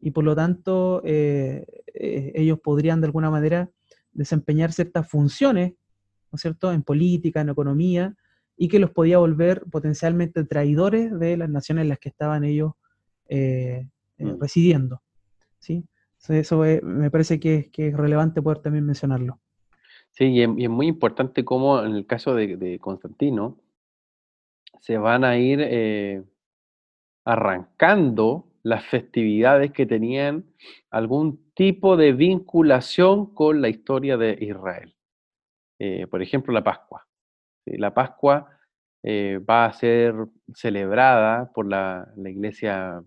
[0.00, 3.70] y por lo tanto ellos podrían de alguna manera
[4.12, 5.74] desempeñar ciertas funciones
[6.34, 8.16] ¿no es cierto?, en política, en economía,
[8.56, 12.72] y que los podía volver potencialmente traidores de las naciones en las que estaban ellos
[13.28, 13.86] eh,
[14.18, 14.40] eh, mm.
[14.40, 15.00] residiendo.
[15.60, 15.84] ¿sí?
[16.28, 19.38] Eso me parece que, es relevante poder también mencionarlo.
[20.10, 23.60] Sí, y es, muy importante cómo en el caso de, Constantino
[24.84, 26.22] se van a ir eh,
[27.24, 30.44] arrancando las festividades que tenían
[30.90, 34.94] algún tipo de vinculación con la historia de Israel.
[35.78, 37.06] Eh, por ejemplo, la Pascua.
[37.64, 38.58] La Pascua
[39.02, 40.14] eh, va a ser
[40.54, 43.02] celebrada por la, iglesia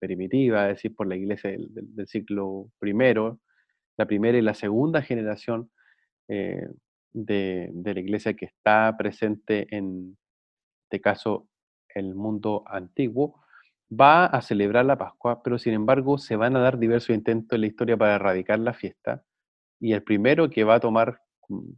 [0.00, 2.92] primitiva, es decir, por la iglesia del, siglo I,
[3.96, 5.70] la primera y la segunda generación
[6.26, 6.68] de,
[7.12, 10.16] de, la iglesia que está presente en
[10.90, 11.46] este caso
[11.94, 13.40] el mundo antiguo,
[13.90, 17.60] va a celebrar la Pascua, pero sin embargo se van a dar diversos intentos en
[17.62, 19.24] la historia para erradicar la fiesta.
[19.80, 21.70] Y el primero que va a tomar mm,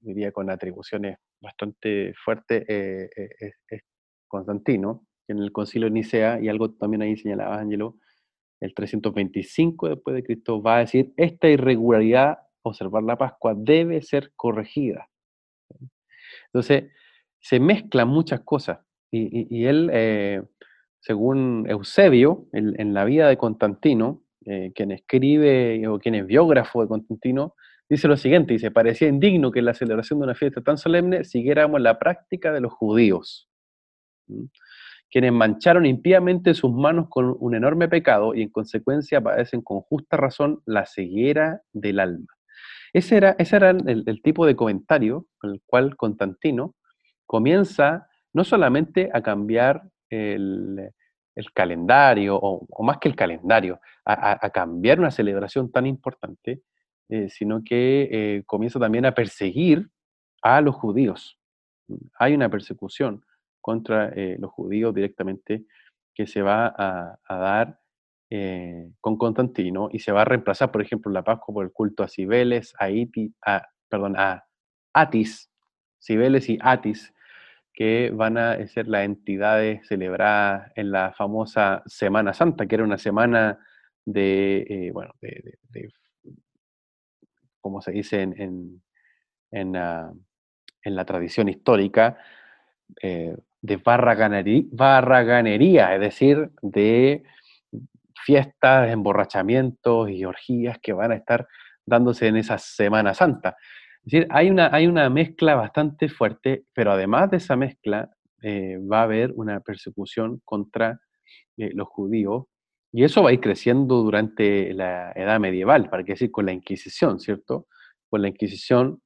[0.00, 3.82] diría con atribuciones bastante fuertes, eh, eh, es,
[4.26, 7.96] Constantino, en el concilio de Nicea, y algo también ahí señalaba Ángelo,
[8.60, 14.32] el 325 después de Cristo, va a decir, esta irregularidad, observar la Pascua, debe ser
[14.34, 15.08] corregida.
[16.46, 16.90] Entonces,
[17.40, 20.42] se mezclan muchas cosas, y, él, eh,
[21.00, 24.22] según Eusebio, en, la vida de Constantino,
[24.74, 27.54] quien escribe o quien es biógrafo de Constantino,
[27.90, 31.24] Dice lo siguiente, dice, parecía indigno que en la celebración de una fiesta tan solemne
[31.24, 33.48] siguiéramos la práctica de los judíos,
[35.10, 40.18] quienes mancharon impíamente sus manos con un enorme pecado y en consecuencia padecen con justa
[40.18, 42.26] razón la ceguera del alma.
[42.92, 46.74] Ese era, ese era el, tipo de comentario con el cual Constantino
[47.28, 50.92] comienza no solamente a cambiar el,
[51.54, 56.62] calendario, o, más que el calendario, a cambiar una celebración tan importante,
[57.10, 59.88] eh, sino que eh, comienza también a perseguir
[60.42, 61.38] a los judíos.
[62.18, 63.24] Hay una persecución
[63.62, 65.64] contra eh, los judíos directamente
[66.14, 67.80] que se va a, dar
[69.00, 72.08] con Constantino y se va a reemplazar, por ejemplo, la Pascua por el culto a
[72.08, 72.88] Cibeles, a,
[73.46, 74.44] a, perdón, a
[74.92, 75.50] Atis,
[75.98, 77.14] Cibeles y Atis,
[77.78, 82.98] que van a ser las entidades celebradas en la famosa Semana Santa, que era una
[82.98, 83.56] semana
[84.04, 85.58] de, bueno, de,
[87.60, 88.82] como se dice en,
[89.52, 90.12] en, ah,
[90.82, 92.18] la tradición histórica,
[93.00, 97.22] eh, de barraganería, es decir, de
[98.24, 101.46] fiestas, emborrachamientos y orgías que van a estar
[101.86, 103.56] dándose en esa Semana Santa.
[104.08, 108.08] Es decir, hay una, hay una mezcla bastante fuerte, pero además de esa mezcla,
[108.40, 110.98] eh, va a haber una persecución contra
[111.58, 112.46] eh, los judíos
[112.90, 116.52] y eso va a ir creciendo durante la edad medieval, para qué decir con la
[116.52, 117.66] Inquisición, ¿cierto?
[118.08, 119.02] Con la Inquisición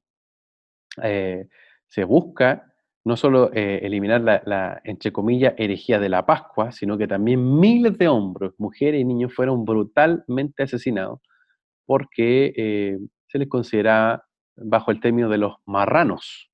[1.03, 1.47] eh,
[1.89, 7.59] se busca no solo eliminar la, entre comillas, herejía de la Pascua, sino que también
[7.59, 11.19] miles de hombres, mujeres y niños fueron brutalmente asesinados
[11.85, 14.23] porque se les consideraba
[14.55, 16.51] bajo el término de los marranos.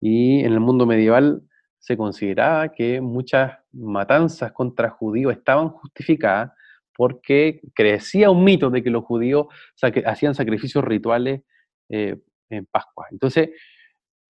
[0.00, 1.42] Y en el mundo medieval
[1.78, 6.52] se consideraba que muchas matanzas contra judíos estaban justificadas
[6.94, 9.46] porque crecía un mito de que los judíos
[10.04, 11.42] hacían sacrificios rituales
[11.88, 12.16] eh,
[12.50, 13.06] en Pascua.
[13.10, 13.50] Entonces,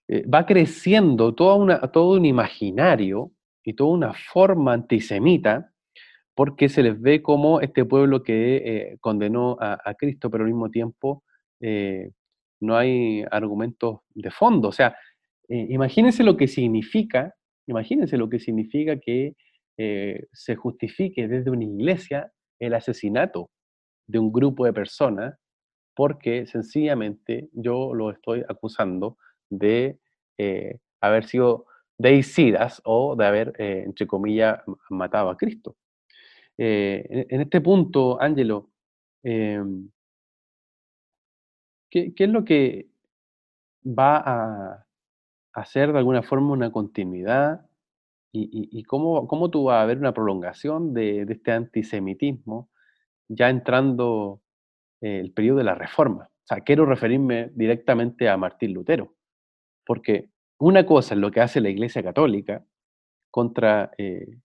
[0.07, 3.33] eh, va creciendo toda todo un imaginario
[3.65, 5.73] y toda una forma antisemita
[6.35, 10.71] porque se les ve como este pueblo que eh, condenó a, Cristo, pero al mismo
[10.71, 11.25] tiempo
[12.61, 14.69] no hay argumentos de fondo.
[14.69, 14.97] O sea,
[15.49, 17.35] imagínense lo que significa,
[17.67, 19.35] imagínense lo que significa que
[20.33, 23.51] se justifique desde una iglesia el asesinato
[24.09, 25.39] de un grupo de personas
[25.99, 29.19] porque sencillamente yo lo estoy acusando
[29.51, 29.99] de
[30.39, 31.67] eh, haber sido
[31.99, 35.75] deicidas o de haber, eh, entre comillas, matado a Cristo.
[36.57, 38.71] Eh, en, este punto, Ángelo,
[41.91, 42.89] ¿qué, es lo que
[43.85, 44.87] va a
[45.55, 47.67] hacer de alguna forma una continuidad
[48.31, 52.71] y, cómo, cómo, tú vas a ver una prolongación de, este antisemitismo
[53.27, 54.43] ya entrando
[55.01, 56.25] el periodo de la Reforma.
[56.27, 59.15] O sea, quiero referirme directamente a Martín Lutero,
[59.85, 62.65] porque una cosa es lo que hace la Iglesia Católica
[63.31, 64.39] contra eh,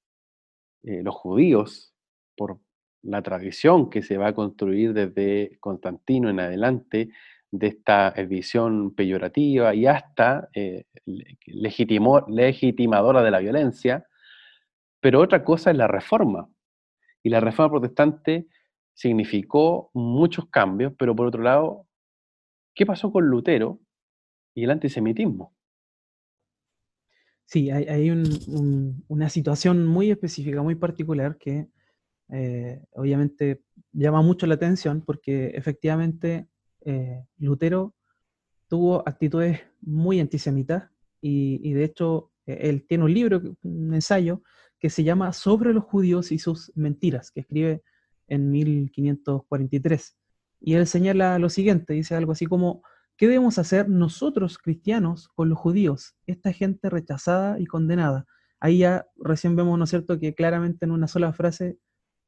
[0.84, 1.94] eh, los judíos
[2.36, 2.60] por
[3.04, 7.10] la tradición que se va a construir desde Constantino en adelante
[7.54, 10.86] de esta visión peyorativa y hasta eh,
[11.46, 14.08] legitimadora de la violencia,
[15.00, 16.50] pero otra cosa es la reforma.
[17.22, 18.48] Y la reforma protestante
[18.96, 21.86] significó muchos cambios, pero por otro lado,
[22.74, 23.80] ¿qué pasó con Lutero
[24.56, 25.54] y el antisemitismo?
[27.46, 31.68] Sí, hay, una situación muy específica, muy particular que
[32.30, 33.62] eh, obviamente
[33.92, 36.48] llama mucho la atención porque efectivamente
[36.86, 37.96] eh, Lutero
[38.68, 40.90] tuvo actitudes muy antisemitas
[41.22, 44.42] y, de hecho eh, él tiene un libro, un ensayo
[44.80, 47.84] que se llama Sobre los judíos y sus mentiras, que escribe
[48.28, 50.18] en 1543.
[50.60, 52.84] Y él señala lo siguiente, dice algo así como,
[53.16, 58.26] ¿qué debemos hacer nosotros cristianos con los judíos, esta gente rechazada y condenada?
[58.60, 61.78] Ahí ya recién vemos, ¿no es cierto?, que claramente en una sola frase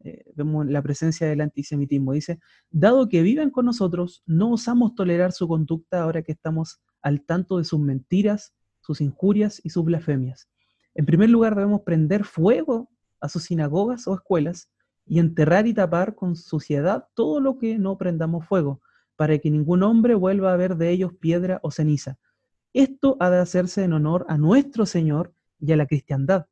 [0.06, 2.14] eh, vemos la presencia del antisemitismo.
[2.14, 2.40] Dice,
[2.70, 7.58] dado que viven con nosotros, no osamos tolerar su conducta ahora que estamos al tanto
[7.58, 10.48] de sus mentiras, sus injurias y sus blasfemias.
[10.94, 12.88] En primer lugar, debemos prender fuego
[13.20, 14.70] a sus sinagogas o escuelas
[15.08, 18.82] y enterrar y tapar con suciedad todo lo que no prendamos fuego,
[19.16, 22.20] para que ningún hombre vuelva a ver de ellos piedra o ceniza.
[22.74, 26.46] Esto ha de hacerse en honor a nuestro Señor y a la cristiandad,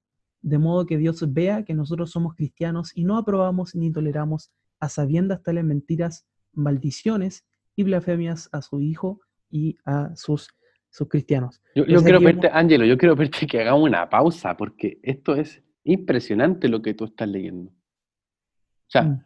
[0.43, 4.89] de modo que Dios vea que nosotros somos cristianos y no aprobamos ni toleramos a
[4.89, 10.49] sabiendas tales mentiras, maldiciones y blasfemias a su Hijo y a sus,
[10.89, 11.62] sus cristianos.
[11.75, 16.67] Yo, quiero verte, Ángelo, yo quiero verte que hagamos una pausa, porque esto es impresionante
[16.67, 17.71] lo que tú estás leyendo.
[17.71, 19.25] O sea, mm.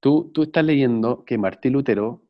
[0.00, 2.24] tú, tú estás leyendo que Martín Lutero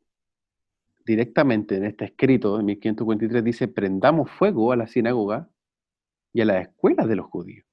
[1.05, 5.49] directamente en este escrito de 1543 dice, prendamos fuego a la sinagoga
[6.33, 7.64] y a las escuelas de los judíos.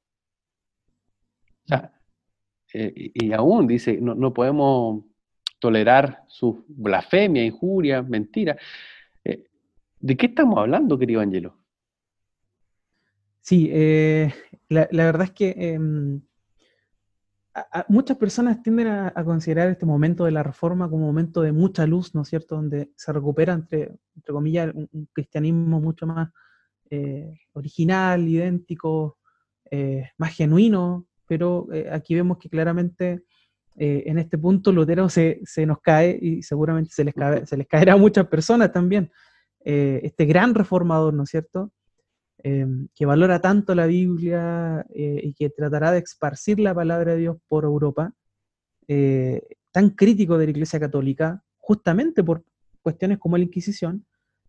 [2.74, 5.04] Eh, y, aún dice, no, podemos
[5.58, 8.56] tolerar su blasfemia, injuria, mentira.
[9.24, 9.44] Eh,
[10.00, 11.56] ¿De qué estamos hablando, querido Angelo?
[13.40, 14.32] Sí, eh,
[14.68, 16.20] la, verdad es que em,
[17.88, 21.86] muchas personas tienden a, considerar este momento de la reforma como un momento de mucha
[21.86, 26.30] luz, ¿no es cierto?, donde se recupera, entre, entre comillas, un, cristianismo mucho más
[27.54, 29.18] original, idéntico,
[30.18, 33.24] más genuino, pero eh, aquí vemos que claramente
[33.74, 37.14] en este punto Lutero se, se, nos cae y seguramente se les,
[37.48, 39.10] se les caerá a muchas personas también.
[39.64, 41.72] este gran reformador, ¿no es cierto?,
[42.42, 47.36] que valora tanto la Biblia eh, y que tratará de esparcir la palabra de Dios
[47.48, 48.12] por Europa,
[48.88, 49.40] eh,
[49.70, 52.44] tan crítico de la Iglesia Católica, justamente por
[52.82, 54.04] cuestiones como la Inquisición,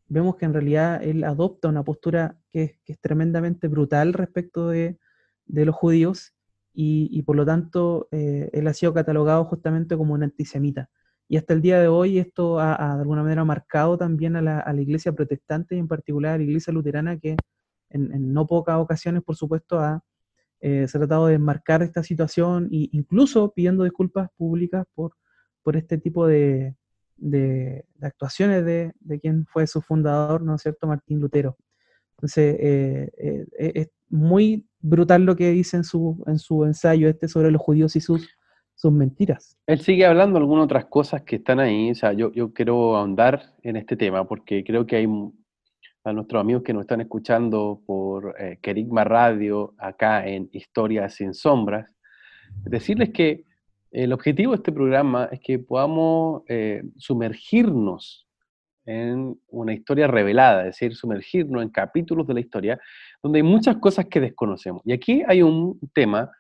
[0.08, 4.98] vemos que en realidad él adopta una postura que, es tremendamente brutal respecto de,
[5.46, 6.34] los judíos
[6.74, 10.90] y, por lo tanto eh, él ha sido catalogado justamente como un antisemita.
[11.28, 14.60] Y hasta el día de hoy esto ha, de alguna manera marcado también a la,
[14.60, 17.38] a la, iglesia protestante y en particular a la iglesia luterana que
[17.90, 20.04] en, no pocas ocasiones, por supuesto, ha,
[20.62, 25.14] eh, ha tratado de enmarcar esta situación e incluso pidiendo disculpas públicas por,
[25.62, 26.76] por este tipo de,
[27.18, 31.58] de, actuaciones de, de, quien fue su fundador, ¿no es cierto?, Martín Lutero.
[32.18, 37.28] Entonces, eh, eh, es muy brutal lo que dice en su, en su ensayo este
[37.28, 38.30] sobre los judíos y sus,
[38.76, 39.58] sus mentiras.
[39.66, 43.54] Él sigue hablando algunas otras cosas que están ahí, o sea, yo, yo quiero ahondar
[43.64, 45.08] en este tema porque creo que hay
[46.06, 51.34] a nuestros amigos que nos están escuchando por eh, Kerigma Radio, acá en Historias sin
[51.34, 51.96] Sombras,
[52.66, 53.46] decirles que
[53.92, 58.23] el objetivo de este programa es que podamos eh, sumergirnos
[58.86, 62.80] en una historia revelada, es decir, sumergirnos en capítulos de la historia
[63.22, 64.82] donde hay muchas cosas que desconocemos.
[64.86, 66.32] Y aquí hay un tema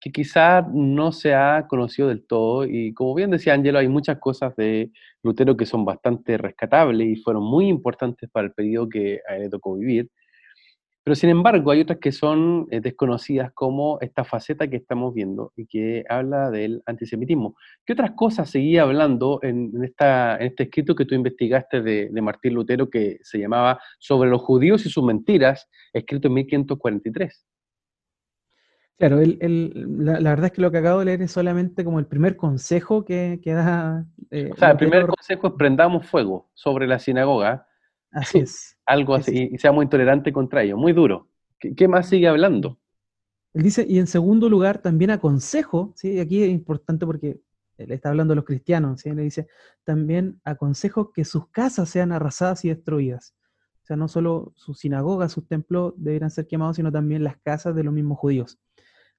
[0.00, 4.18] que quizás no se ha conocido del todo y como bien decía Angelo, hay muchas
[4.18, 4.90] cosas de
[5.22, 9.44] Lutero que son bastante rescatables y fueron muy importantes para el periodo que a él
[9.44, 10.10] le tocó vivir,
[11.04, 15.52] pero sin embargo hay otras que son eh, desconocidas como esta faceta que estamos viendo
[15.54, 17.56] y que habla del antisemitismo.
[17.84, 22.22] ¿Qué otras cosas seguía hablando en, esta, en este escrito que tú investigaste de, de,
[22.22, 27.46] Martín Lutero que se llamaba Sobre los judíos y sus mentiras, escrito en 1543?
[28.96, 32.36] Claro, la, verdad es que lo que acabo de leer es solamente como el primer
[32.36, 34.06] consejo que, que da.
[34.30, 37.66] Eh, o sea, el primer consejo es prendamos fuego sobre la sinagoga.
[38.14, 38.78] Así es.
[38.86, 40.78] Algo así, y seamos intolerantes contra ellos.
[40.78, 41.28] Muy duro.
[41.58, 42.78] ¿Qué, más sigue hablando?
[43.52, 46.18] Él dice, y en segundo lugar, también aconsejo, ¿sí?
[46.18, 47.40] aquí es importante porque
[47.76, 49.10] él está hablando de los cristianos, ¿sí?
[49.12, 49.48] le dice,
[49.84, 53.34] también aconsejo que sus casas sean arrasadas y destruidas.
[53.82, 57.74] O sea, no solo sus sinagogas, sus templos deberán ser quemados, sino también las casas
[57.74, 58.58] de los mismos judíos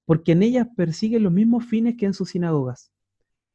[0.06, 2.92] porque en ellas persiguen los mismos fines que en sus sinagogas.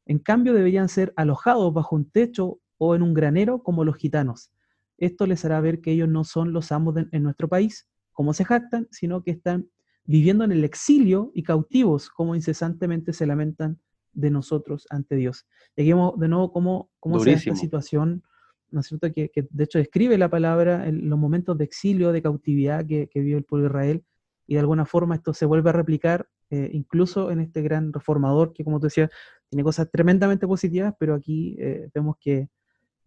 [0.04, 4.52] En cambio, deberían ser alojados bajo un techo o en un granero como los gitanos.
[5.00, 8.44] Esto les hará ver que ellos no son los amos en nuestro país, como se
[8.44, 9.68] jactan, sino que están
[10.04, 13.80] viviendo en el exilio y cautivos, como incesantemente se lamentan
[14.12, 15.46] de nosotros ante Dios.
[15.76, 18.22] Vemos de nuevo cómo, cómo se esta situación,
[18.70, 22.22] ¿no es cierto?, que, de hecho describe la palabra en los momentos de exilio, de
[22.22, 24.04] cautividad que, que vive el pueblo de Israel,
[24.46, 28.52] y de alguna forma esto se vuelve a replicar eh, incluso en este gran reformador
[28.52, 29.10] que, como tú decías,
[29.48, 32.48] tiene cosas tremendamente positivas, pero aquí eh, vemos que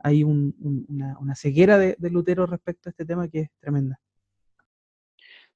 [0.04, 4.00] hay una, ceguera de, Lutero respecto a este tema que es tremenda.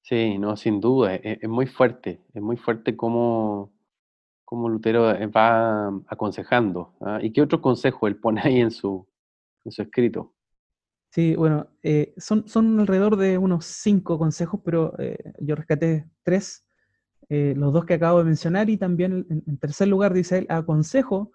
[0.02, 3.74] Sí, no, sin duda, es, muy fuerte, es muy fuerte cómo,
[4.46, 6.96] cómo Lutero eh, va aconsejando.
[7.02, 7.20] ¿ah?
[7.22, 9.08] ¿Y qué otro consejo él pone ahí en su,
[9.66, 10.34] en su escrito?
[11.10, 11.68] Sí, bueno,
[12.18, 14.94] son, son alrededor de unos cinco consejos, pero
[15.40, 16.68] yo rescaté tres
[17.30, 21.32] eh, los dos que acabo de mencionar, y también en, tercer lugar dice él, aconsejo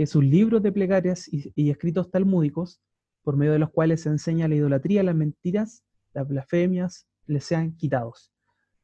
[0.00, 2.80] que sus libros de plegarias y, escritos talmúdicos,
[3.22, 5.84] por medio de los cuales se enseña la idolatría, las mentiras,
[6.14, 8.32] las blasfemias, les sean quitados.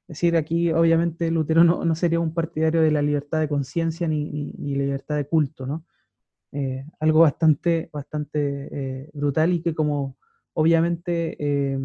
[0.09, 4.53] Es decir, aquí obviamente Lutero no, sería un partidario de la libertad de conciencia ni,
[4.59, 5.87] libertad de culto, ¿no?
[6.53, 10.19] Eh, algo bastante, bastante eh, brutal y que como
[10.53, 11.79] obviamente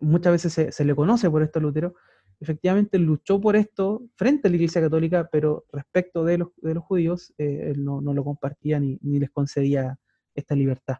[0.00, 1.96] muchas veces se, se, le conoce por esto a Lutero,
[2.40, 6.84] efectivamente luchó por esto frente a la Iglesia Católica, pero respecto de los, de los
[6.84, 9.98] judíos, eh, él no, lo compartía ni, les concedía
[10.34, 10.98] esta libertad.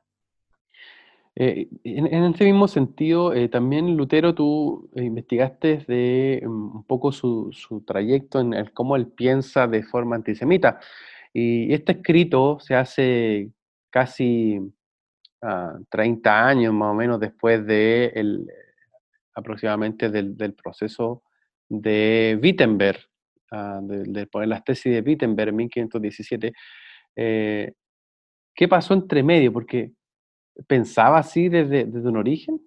[1.36, 7.52] Eh, en, ese mismo sentido, eh, también Lutero, tú investigaste de mm, un poco su,
[7.86, 10.80] trayecto en el, cómo él piensa de forma antisemita.
[11.32, 13.52] Y este escrito se hace
[13.90, 14.58] casi
[15.90, 18.50] 30 ah, años más o menos después de el,
[19.34, 21.22] aproximadamente del, del proceso
[21.68, 22.98] de Wittenberg,
[23.52, 26.52] ah, de, poner las tesis de Wittenberg en 1517,
[27.16, 27.72] eh,
[28.54, 29.52] ¿qué pasó entre medio?
[29.52, 29.92] Porque
[30.66, 32.60] pensaba así desde, un origen.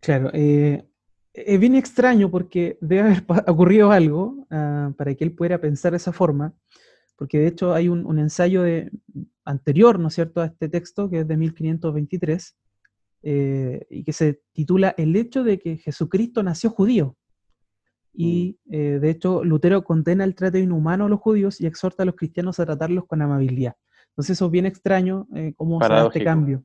[0.00, 0.84] Claro, eh,
[1.32, 5.98] es bien extraño porque debe haber ocurrido algo ah, para que él pudiera pensar de
[5.98, 6.54] esa forma,
[7.16, 8.90] porque de hecho hay un, ensayo de,
[9.44, 12.56] anterior, ¿no es cierto?, a este texto, que es de 1523,
[13.28, 17.16] eh, y que se titula El hecho de que Jesucristo nació judío.
[18.12, 18.72] Y mm.
[18.72, 22.14] eh, de hecho Lutero condena el trato inhumano a los judíos y exhorta a los
[22.14, 23.74] cristianos a tratarlos con amabilidad.
[24.10, 26.62] Entonces eso es bien extraño eh, cómo se da este cambio.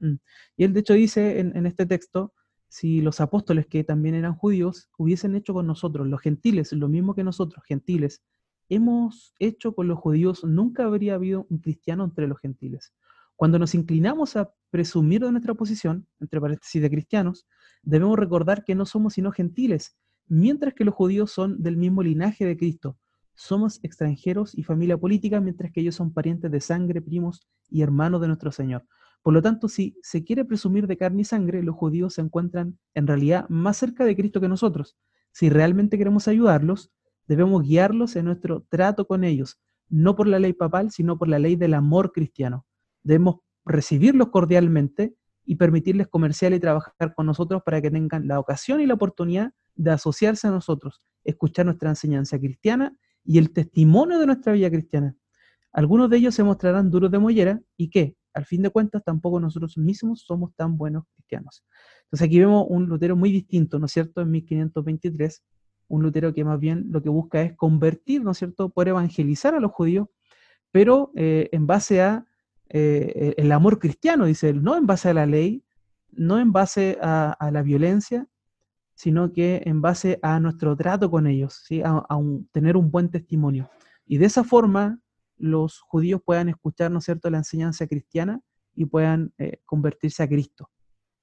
[0.00, 0.14] Mm.
[0.56, 2.32] Y él de hecho dice en, este texto,
[2.68, 7.14] si los apóstoles que también eran judíos hubiesen hecho con nosotros, los gentiles, lo mismo
[7.14, 8.22] que nosotros, gentiles,
[8.70, 12.94] hemos hecho con los judíos, nunca habría habido un cristiano entre los gentiles.
[13.36, 17.46] Cuando nos inclinamos a presumir de nuestra posición, entre paréntesis de cristianos,
[17.82, 19.96] debemos recordar que no somos sino gentiles,
[20.26, 22.98] mientras que los judíos son del mismo linaje de Cristo.
[23.34, 28.20] Somos extranjeros y familia política, mientras que ellos son parientes de sangre, primos y hermanos
[28.20, 28.84] de nuestro Señor.
[29.22, 32.78] Por lo tanto, si se quiere presumir de carne y sangre, los judíos se encuentran
[32.94, 34.96] en realidad más cerca de Cristo que nosotros.
[35.32, 36.92] Si realmente queremos ayudarlos,
[37.26, 41.38] debemos guiarlos en nuestro trato con ellos, no por la ley papal, sino por la
[41.38, 42.66] ley del amor cristiano.
[43.02, 43.36] Debemos
[43.68, 45.14] recibirlos cordialmente
[45.44, 49.52] y permitirles comerciar y trabajar con nosotros para que tengan la ocasión y la oportunidad
[49.76, 52.94] de asociarse a nosotros, escuchar nuestra enseñanza cristiana
[53.24, 55.16] y el testimonio de nuestra vida cristiana.
[55.72, 59.40] Algunos de ellos se mostrarán duros de mollera y que, al fin de cuentas, tampoco
[59.40, 61.64] nosotros mismos somos tan buenos cristianos.
[62.04, 65.42] Entonces aquí vemos un Lutero muy distinto, ¿no es cierto?, en 1523,
[65.88, 69.54] un Lutero que más bien lo que busca es convertir, ¿no es cierto?, por evangelizar
[69.54, 70.08] a los judíos,
[70.70, 72.26] pero eh, en base a
[72.70, 75.64] eh, el amor cristiano, dice él, no en base a la ley,
[76.10, 78.26] no en base a, la violencia,
[78.94, 81.82] sino que en base a nuestro trato con ellos, ¿sí?
[81.84, 82.04] a,
[82.52, 83.70] tener un buen testimonio.
[84.06, 85.00] Y de esa forma
[85.36, 88.40] los judíos puedan escuchar, ¿no es cierto?, la enseñanza cristiana
[88.74, 90.70] y puedan eh, convertirse a Cristo.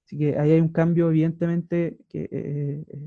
[0.05, 1.97] Así que ahí hay un cambio evidentemente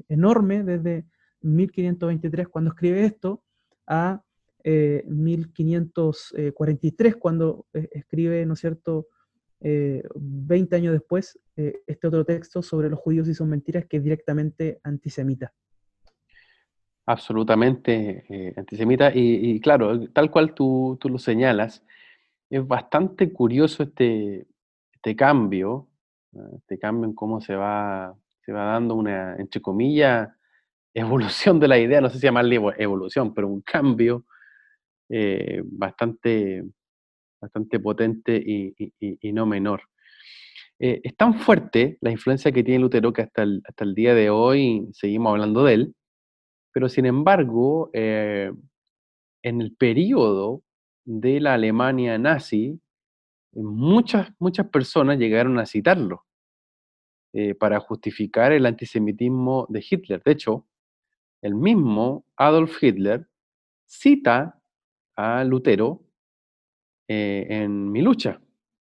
[0.08, 1.06] enorme desde
[1.42, 3.44] 1523 cuando escribe esto
[3.86, 4.22] a
[4.64, 9.08] 1543 eh, cuando eh, escribe, ¿no es cierto?,
[9.60, 14.04] 20 eh, años después, este otro texto sobre los judíos y sus mentiras que es
[14.04, 15.52] directamente antisemita.
[17.06, 21.84] Absolutamente antisemita y, claro, tal cual tú, tú, lo señalas,
[22.48, 24.46] es bastante curioso este,
[24.92, 25.88] este cambio,
[26.56, 30.28] este cambio en cómo se va, se va dando una, entre comillas,
[30.94, 34.24] evolución de la idea, no sé si llamarle evolución, pero un cambio
[35.10, 36.64] eh, bastante,
[37.40, 39.82] bastante potente y, no menor.
[40.78, 44.14] Eh, es tan fuerte la influencia que tiene Lutero que hasta el, hasta el día
[44.14, 45.94] de hoy seguimos hablando de él,
[46.72, 48.52] pero sin embargo, eh,
[49.42, 50.62] en el periodo
[51.04, 52.80] de la Alemania nazi,
[53.52, 56.24] muchas, muchas personas llegaron a citarlo
[57.60, 60.20] para justificar el antisemitismo de Hitler.
[60.24, 60.66] De hecho,
[61.40, 63.28] el mismo Adolf Hitler
[63.86, 64.57] cita
[65.18, 66.00] a Lutero
[67.08, 68.40] eh, en Mi lucha.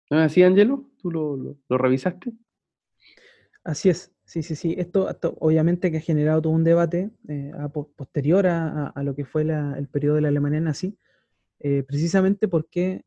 [0.08, 0.88] ¿No es así, Angelo?
[0.96, 2.32] ¿Tú lo, revisaste?
[3.64, 4.76] Así es, sí, sí, sí.
[4.78, 5.08] Esto,
[5.40, 7.52] obviamente que ha generado todo un debate eh,
[7.96, 10.96] posterior a, lo que fue el periodo de la Alemania nazi,
[11.58, 13.04] eh, precisamente porque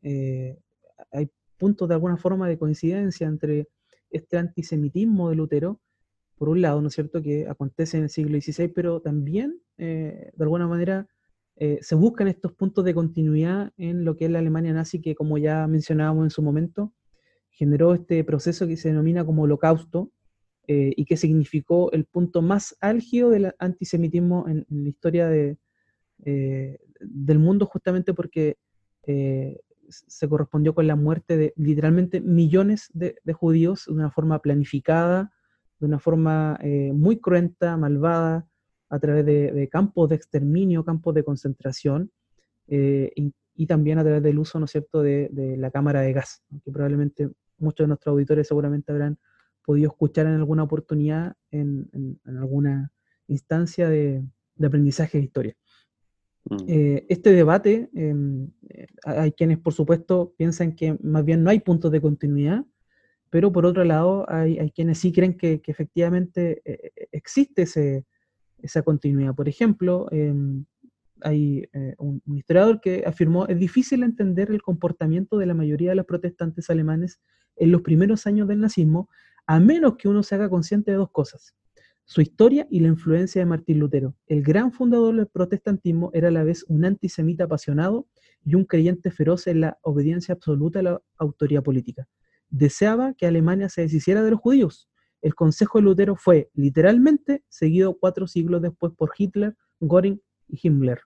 [1.10, 3.68] hay puntos de alguna forma de coincidencia entre
[4.10, 5.80] este antisemitismo de Lutero
[6.36, 10.32] por un lado, ¿no es cierto?, que acontece en el siglo XVI, pero también, de
[10.38, 11.08] alguna manera,
[11.56, 15.14] eh, se buscan estos puntos de continuidad en lo que es la Alemania nazi, que
[15.14, 16.92] como ya mencionábamos en su momento,
[17.50, 20.12] generó este proceso que se denomina como holocausto
[20.68, 25.56] eh, y que significó el punto más álgido del antisemitismo en, la historia de,
[26.18, 28.58] del mundo, justamente porque
[29.88, 35.32] se correspondió con la muerte de literalmente millones de, de judíos de una forma planificada,
[35.78, 38.48] de una forma eh, muy cruenta, malvada,
[38.88, 42.10] a través de, campos de exterminio, campos de concentración,
[42.68, 46.42] eh, y, también a través del uso, ¿no es cierto?, de, la cámara de gas,
[46.64, 49.18] que probablemente muchos de nuestros auditores seguramente habrán
[49.64, 52.92] podido escuchar en alguna oportunidad, en, alguna
[53.28, 54.22] instancia de,
[54.62, 55.56] aprendizaje de historia.
[56.44, 56.56] Mm.
[56.68, 58.50] Eh, este debate, em,
[59.04, 62.64] hay quienes por supuesto piensan que más bien no hay puntos de continuidad,
[63.30, 67.66] pero por otro lado hay, quienes sí creen que, efectivamente eh, eh, existe
[68.58, 69.34] esa continuidad.
[69.34, 70.64] Por ejemplo, em,
[71.22, 75.96] hay eh, un, historiador que afirmó, es difícil entender el comportamiento de la mayoría de
[75.96, 77.20] los protestantes alemanes
[77.56, 79.08] en los primeros años del nazismo,
[79.46, 81.54] a menos que uno se haga consciente de dos cosas.
[82.04, 84.14] Su historia y la influencia de Martín Lutero.
[84.26, 88.06] El gran fundador del protestantismo era a la vez un antisemita apasionado
[88.44, 92.06] y un creyente feroz en la obediencia absoluta a la autoridad política
[92.50, 94.88] deseaba que Alemania se deshiciera de los judíos.
[95.26, 101.00] El consejo de Lutero fue literalmente seguido cuatro siglos después por Hitler, Göring y Himmler.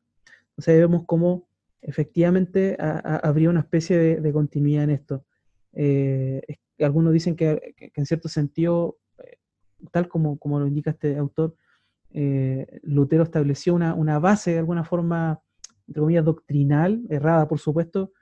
[0.51, 1.49] Entonces vemos cómo
[1.81, 5.25] efectivamente habría una especie de, continuidad en esto.
[5.73, 6.43] Eh,
[6.81, 9.39] algunos dicen que, en cierto sentido, eh,
[9.91, 11.57] tal como, lo indica este autor,
[12.13, 15.41] eh, Lutero estableció una, base de alguna forma,
[15.89, 18.13] entre comillas, doctrinal, errada por supuesto,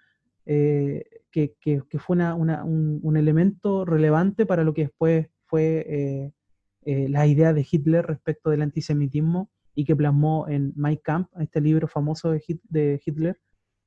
[0.47, 6.33] que, fue un, elemento relevante para lo que después fue eh,
[6.85, 11.61] eh, la idea de Hitler respecto del antisemitismo y que plasmó en My Camp, este
[11.61, 13.41] libro famoso de, Hitler,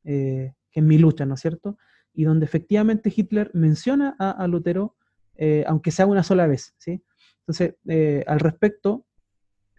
[0.03, 1.78] eh, que es Mi lucha, ¿no es cierto?
[2.14, 4.95] Y donde efectivamente Hitler menciona a, Lutero,
[5.66, 7.03] aunque sea una sola vez, ¿sí?
[7.39, 7.76] Entonces,
[8.28, 9.05] al respecto,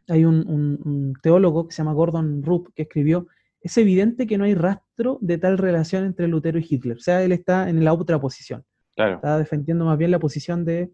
[0.08, 3.28] hay un, un, teólogo que se llama Gordon Rupp que escribió
[3.62, 6.96] es evidente que no hay rastro de tal relación entre Lutero y Hitler.
[6.96, 8.64] O sea, él está en la otra posición.
[8.96, 10.90] Está defendiendo más bien la posición de,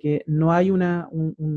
[0.00, 1.08] que no hay una,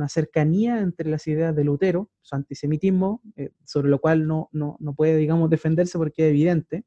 [0.07, 5.17] cercanía entre las ideas de Lutero, su antisemitismo, eh, sobre lo cual no, no, puede,
[5.17, 6.85] digamos, defenderse porque es evidente,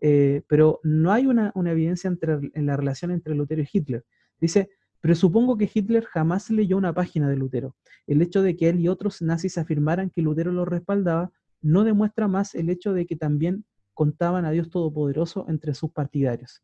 [0.00, 4.04] eh, pero no hay una, evidencia entre, en la relación entre Lutero y Hitler.
[4.40, 7.76] Dice, pero supongo que Hitler jamás leyó una página de Lutero.
[8.06, 12.26] El hecho de que él y otros nazis afirmaran que Lutero lo respaldaba no demuestra
[12.26, 16.62] más el hecho de que también contaban a Dios Todopoderoso entre sus partidarios.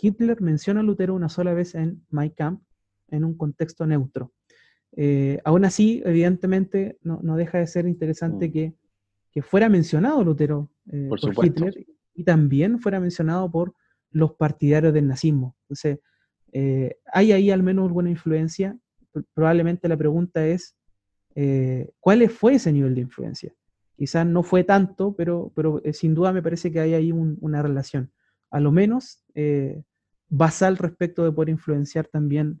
[0.00, 2.62] Hitler menciona a Lutero una sola vez en My Camp,
[3.10, 4.32] en un contexto neutro.
[4.96, 8.52] Eh, aún así, evidentemente, no, deja de ser interesante Mm.
[8.52, 8.74] que,
[9.32, 11.46] que fuera mencionado Lutero eh, Por.
[11.46, 13.74] Hitler y también fuera mencionado por
[14.10, 15.56] los partidarios del nazismo.
[15.62, 16.00] Entonces,
[16.52, 18.76] eh, hay ahí al menos alguna influencia.
[19.34, 20.74] Probablemente la pregunta es,
[22.00, 23.54] ¿cuál fue ese nivel de influencia?
[23.96, 27.62] Quizás no fue tanto, pero, pero sin duda me parece que hay ahí un- una
[27.62, 28.10] relación,
[28.50, 29.22] a lo menos
[30.28, 32.60] basal respecto de poder influenciar también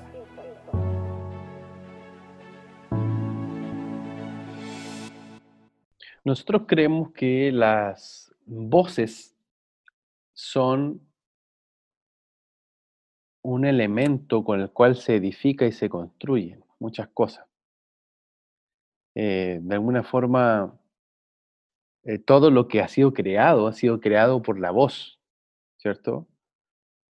[6.23, 9.35] Nosotros creemos que las voces
[10.33, 11.01] son
[13.43, 17.47] un elemento con el cual se edifica y se construye muchas cosas.
[19.15, 20.79] Eh, de alguna forma,
[22.03, 25.19] eh, todo lo que ha sido creado ha sido creado por la voz,
[25.77, 26.27] ¿cierto?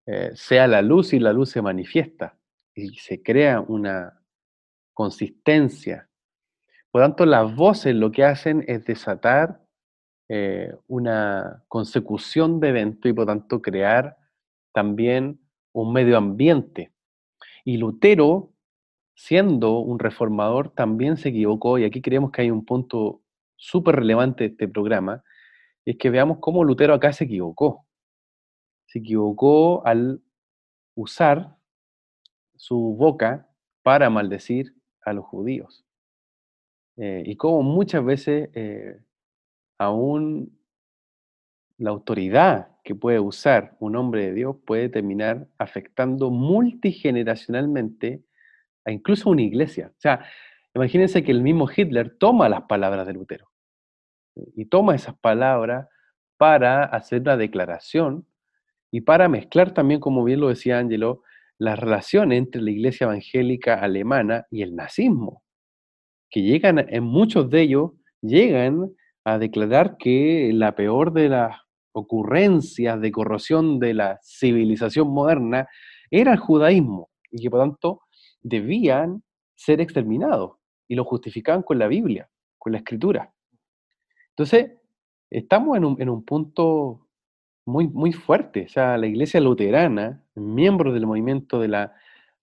[0.05, 2.39] Eh, sea la luz y la luz se manifiesta
[2.73, 4.23] y se crea una
[4.93, 6.08] consistencia.
[6.91, 9.61] Por tanto, las voces lo que hacen es desatar
[10.27, 14.17] eh, una consecución de eventos y por tanto crear
[14.73, 15.39] también
[15.73, 16.93] un medio ambiente.
[17.65, 18.53] Y Lutero,
[19.15, 23.21] siendo un reformador, también se equivocó y aquí creemos que hay un punto
[23.55, 25.23] súper relevante de este programa,
[25.85, 27.85] es que veamos cómo Lutero acá se equivocó.
[28.87, 30.21] Se equivocó al
[30.95, 31.57] usar
[32.55, 33.49] su boca
[33.83, 35.88] para maldecir a los judíos.
[37.01, 38.99] Eh, y cómo muchas veces eh,
[39.77, 40.59] aún
[41.77, 48.25] la autoridad que puede usar un hombre de Dios puede terminar afectando multigeneracionalmente
[48.83, 49.93] a incluso una iglesia.
[49.95, 50.25] O sea,
[50.75, 53.49] imagínense que el mismo Hitler toma las palabras de Lutero
[54.55, 55.87] y toma esas palabras
[56.35, 58.27] para hacer una declaración
[58.91, 61.23] y para mezclar también, como bien lo decía Angelo,
[61.57, 65.43] las relaciones entre la iglesia evangélica alemana y el nazismo,
[66.29, 68.91] que llegan, en muchos de ellos, llegan
[69.23, 71.57] a declarar que la peor de las
[71.91, 75.67] ocurrencias de corrosión de la civilización moderna
[76.11, 78.01] era el judaísmo y que por tanto
[78.41, 79.23] debían
[79.55, 80.57] ser exterminados
[80.87, 83.33] y lo justificaban con la Biblia, con la escritura.
[84.29, 84.71] Entonces,
[85.29, 87.07] estamos en un, en un punto
[87.65, 88.65] muy, muy fuerte.
[88.65, 91.93] O sea, la iglesia luterana, miembros del movimiento de, la,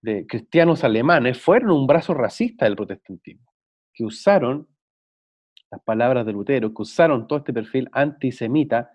[0.01, 3.51] de cristianos alemanes, fueron un brazo racista del protestantismo,
[3.97, 4.69] que usaron
[5.71, 8.93] las palabras de Lutero, que usaron todo este perfil antisemita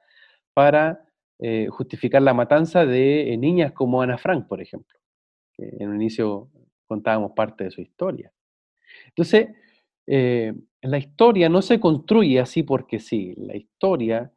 [0.54, 1.06] para
[1.40, 5.00] eh, justificar la matanza de eh, niñas como Ana Frank, por ejemplo,
[5.58, 6.50] en un inicio
[6.88, 8.32] contábamos parte de su historia.
[9.08, 9.50] Entonces,
[10.08, 14.32] eh, la historia no se construye así porque sí, la historia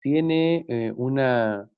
[0.00, 1.70] tiene una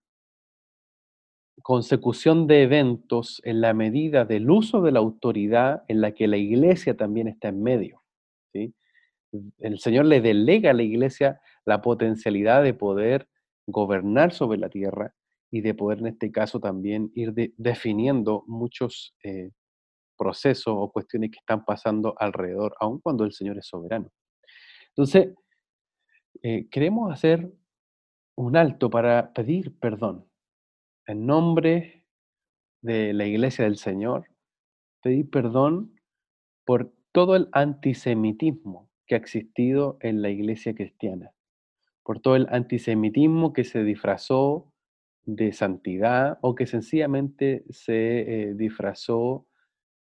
[1.63, 6.37] consecución de eventos en la medida del uso de la autoridad en la que la
[6.37, 8.02] iglesia también está en medio.
[9.59, 13.29] El Señor le delega a la iglesia la potencialidad de poder
[13.67, 15.15] gobernar sobre la tierra
[15.51, 19.51] y de poder en este caso también ir de- definiendo muchos eh,
[20.19, 24.11] procesos o cuestiones que están pasando alrededor, aun cuando el Señor es soberano.
[24.89, 25.35] Entonces,
[26.43, 27.51] eh, queremos hacer
[28.37, 30.27] un alto para pedir perdón
[31.07, 32.05] en nombre
[32.83, 34.27] de la iglesia del Señor,
[35.03, 35.95] pedir perdón
[36.65, 41.33] por todo el antisemitismo que ha existido en la iglesia cristiana,
[42.03, 44.73] por todo el antisemitismo que se disfrazó
[45.25, 49.47] de santidad o que sencillamente se eh, disfrazó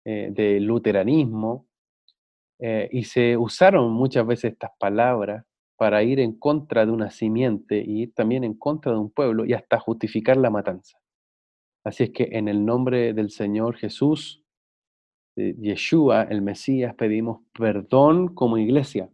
[0.04, 1.66] eh, de luteranismo
[2.58, 5.44] eh, y se usaron muchas veces estas palabras
[5.76, 9.52] para ir en contra de una simiente y también en contra de un pueblo y
[9.52, 10.98] hasta justificar la matanza.
[11.84, 14.43] Así es que en el nombre del Señor Jesús
[15.36, 19.10] Yeshua, el Mesías, pedimos perdón como iglesia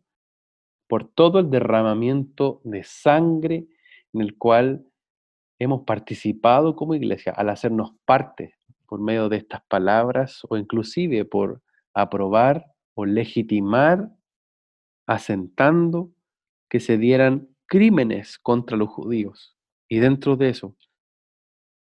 [0.88, 3.68] por todo el derramamiento de sangre
[4.12, 4.84] en el cual
[5.58, 8.56] hemos participado como iglesia al hacernos parte
[8.86, 11.62] por medio de estas palabras o inclusive por
[11.94, 14.10] aprobar o legitimar,
[15.06, 16.10] asentando
[16.68, 19.56] que se dieran crímenes contra los judíos.
[19.88, 20.76] Y dentro de eso,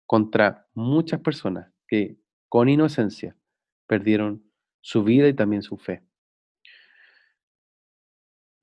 [0.06, 2.18] contra muchas personas que
[2.50, 3.38] con inocencia
[3.92, 4.42] perdieron
[4.80, 6.02] su vida y también su fe.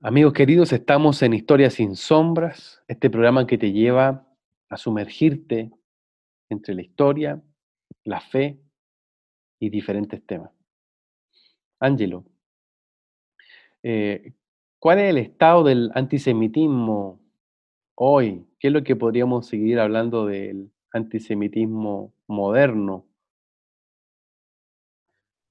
[0.00, 4.26] Amigos queridos, estamos en Historias sin Sombras, este programa que te lleva
[4.70, 5.70] a sumergirte
[6.48, 7.42] entre la historia,
[8.04, 8.58] la fe
[9.60, 10.50] y diferentes temas.
[11.78, 12.24] Ángelo,
[13.82, 14.32] eh,
[14.78, 17.20] ¿cuál es el estado del antisemitismo
[17.96, 18.46] hoy?
[18.58, 23.07] ¿Qué es lo que podríamos seguir hablando del antisemitismo moderno?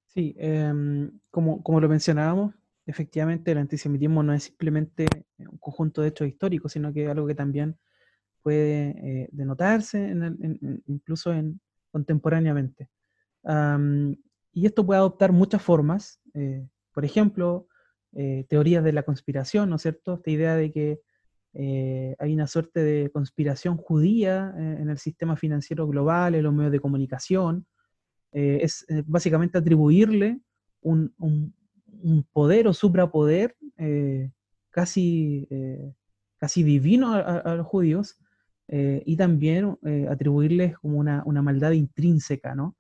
[0.08, 2.56] Sí, em, como, como lo mencionábamos,
[2.88, 5.06] efectivamente el antisemitismo no es simplemente
[5.38, 7.78] un conjunto de hechos históricos, sino que es algo que también
[8.42, 10.16] puede eh, denotarse
[10.88, 11.60] incluso en,
[11.92, 12.90] contemporáneamente.
[14.54, 17.68] y esto puede adoptar muchas formas, eh, por ejemplo,
[18.14, 20.16] eh, teorías de la conspiración, ¿no es cierto?
[20.16, 21.02] Esta idea de que
[22.20, 26.80] hay una suerte de conspiración judía en el sistema financiero global, en los medios de
[26.80, 27.66] comunicación,
[28.32, 30.40] es básicamente atribuirle
[30.82, 31.14] un,
[32.02, 34.32] un poder o suprapoder eh,
[34.70, 35.94] casi, eh,
[36.38, 38.20] casi divino a, los judíos
[38.68, 39.78] eh, y también
[40.10, 42.76] atribuirles como una, maldad intrínseca, ¿no?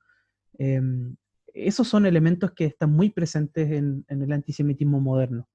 [0.58, 1.16] Em,
[1.54, 5.48] esos son elementos que están muy presentes en, el antisemitismo moderno.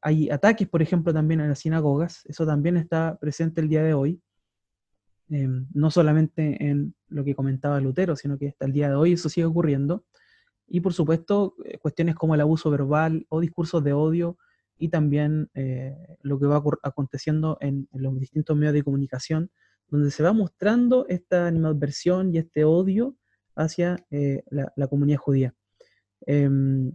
[0.00, 3.94] hay ataques, por ejemplo, también en las sinagogas, eso también está presente el día de
[3.94, 4.20] hoy,
[5.28, 9.12] em, no solamente en lo que comentaba Lutero, sino que hasta el día de hoy
[9.12, 10.04] eso sigue ocurriendo.
[10.66, 14.38] Y por supuesto, eh, cuestiones como el abuso verbal o discursos de odio
[14.78, 19.50] y también eh, lo que va aconteciendo en, los distintos medios de comunicación,
[19.88, 23.16] donde se va mostrando esta animadversión y este odio
[23.54, 25.54] hacia eh, la, comunidad judía.
[26.26, 26.92] Em,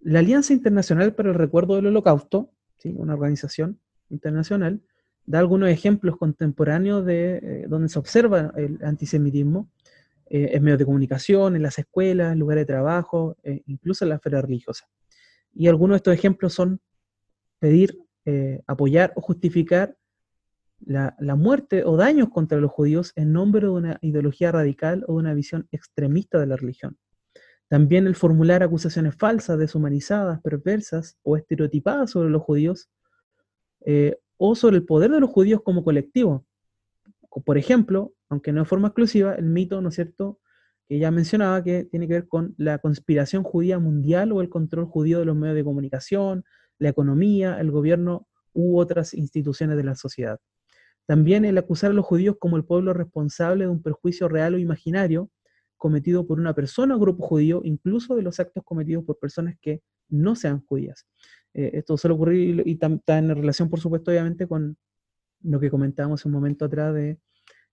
[0.00, 2.94] la Alianza Internacional para el Recuerdo del Holocausto, ¿sí?
[2.96, 4.82] una organización internacional,
[5.26, 9.68] da algunos ejemplos contemporáneos de donde se observa el antisemitismo
[10.26, 14.08] eh, en medios de comunicación, en las escuelas, en lugares de trabajo, eh, incluso en
[14.08, 14.88] la esfera religiosa.
[15.52, 16.80] Y algunos de estos ejemplos son
[17.58, 19.96] pedir, eh, apoyar o justificar
[20.80, 25.12] la, la, muerte o daños contra los judíos en nombre de una ideología radical o
[25.12, 26.96] de una visión extremista de la religión.
[27.68, 32.88] También el formular acusaciones falsas, deshumanizadas, perversas o estereotipadas sobre los judíos
[34.36, 36.46] o sobre el poder de los judíos como colectivo.
[37.44, 40.40] Por ejemplo, aunque no de forma exclusiva, el mito, ¿no es cierto?,
[40.86, 44.84] que ya mencionaba que tiene que ver con la conspiración judía mundial o el control
[44.84, 46.44] judío de los medios de comunicación,
[46.78, 50.38] la economía, el gobierno u otras instituciones de la sociedad.
[51.06, 54.58] También el acusar a los judíos como el pueblo responsable de un perjuicio real o
[54.58, 55.30] imaginario
[55.76, 59.82] cometido por una persona o grupo judío, incluso de los actos cometidos por personas que
[60.08, 61.06] no sean judías.
[61.54, 64.76] Eh, esto suele ocurrir y está en relación, por supuesto, obviamente, con
[65.42, 67.18] lo que comentábamos un momento atrás de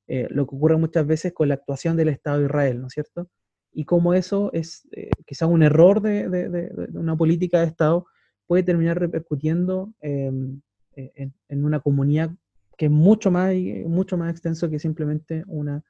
[0.07, 2.93] eh, lo que ocurre muchas veces con la actuación del Estado de Israel, ¿no es
[2.93, 3.29] cierto?
[3.73, 8.05] Y cómo eso es eh, quizá un error de, una política de Estado
[8.45, 10.61] puede terminar repercutiendo em,
[10.95, 12.31] en, una comunidad
[12.77, 13.53] que es mucho más,
[13.85, 15.83] mucho más extenso que simplemente una,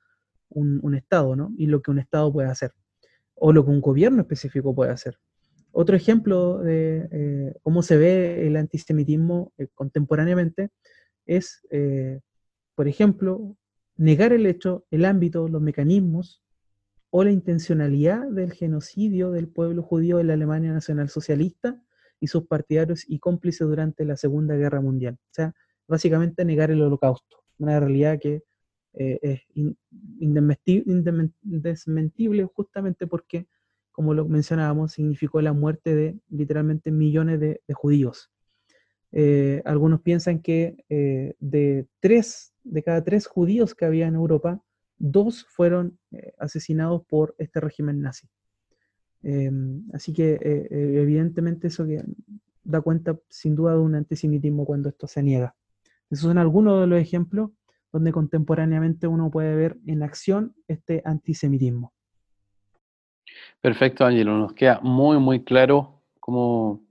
[0.49, 1.51] un, Estado, ¿no?
[1.57, 2.73] Y lo que un Estado puede hacer,
[3.35, 5.17] o lo que un gobierno específico puede hacer.
[5.71, 10.69] Otro ejemplo de cómo se ve el antisemitismo contemporáneamente
[11.25, 11.61] es,
[12.75, 13.57] por ejemplo,
[13.95, 16.43] negar el hecho, el ámbito, los mecanismos
[17.09, 21.81] o la intencionalidad del genocidio del pueblo judío en la Alemania Nacional Socialista
[22.19, 25.17] y sus partidarios y cómplices durante la Segunda Guerra Mundial.
[25.19, 25.53] O sea,
[25.87, 28.43] básicamente negar el holocausto, una realidad que
[28.93, 29.41] eh, es
[30.19, 33.47] indesmentible justamente porque,
[33.91, 38.31] como lo mencionábamos, significó la muerte de literalmente millones de, judíos.
[39.11, 44.61] Eh, algunos piensan que eh, de tres de cada tres judíos que había en Europa,
[44.97, 48.29] dos fueron eh, asesinados por este régimen nazi.
[49.23, 50.39] Em, así que
[50.71, 51.85] evidentemente eso
[52.63, 55.55] da cuenta sin duda de un antisemitismo cuando esto se niega.
[56.09, 57.51] Esos son algunos de los ejemplos
[57.91, 61.93] donde contemporáneamente uno puede ver en acción este antisemitismo.
[63.61, 64.37] Perfecto, Ángelo.
[64.37, 66.81] Nos queda muy, muy claro cómo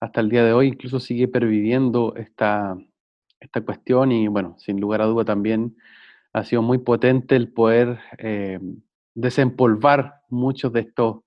[0.00, 2.76] hasta el día de hoy incluso sigue perviviendo esta,
[3.38, 5.76] esta cuestión y bueno, sin lugar a duda también
[6.32, 8.58] ha sido muy potente el poder eh,
[9.14, 11.18] desempolvar muchos de estos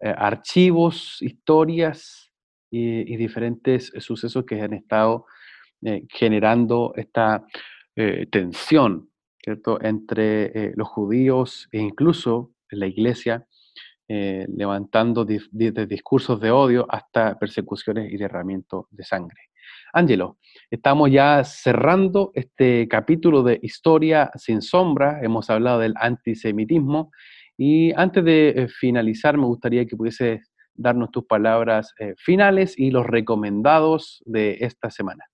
[0.00, 2.32] eh, archivos, historias
[2.70, 5.26] y, diferentes sucesos que han estado
[5.82, 7.44] eh, generando esta
[8.30, 9.10] tensión
[9.44, 9.78] ¿cierto?
[9.82, 13.46] entre los judíos e incluso la iglesia,
[14.10, 19.50] levantando desde discursos de odio hasta persecuciones y derramamiento de sangre.
[19.92, 20.38] Ángelo,
[20.70, 25.20] estamos ya cerrando este capítulo de Historia sin sombra.
[25.22, 27.10] Hemos hablado del antisemitismo
[27.56, 32.90] y antes de eh, finalizar me gustaría que pudieses darnos tus palabras eh, finales y
[32.90, 35.24] los recomendados de esta semana.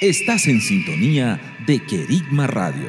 [0.00, 2.88] Estás en sintonía de Querigma Radio,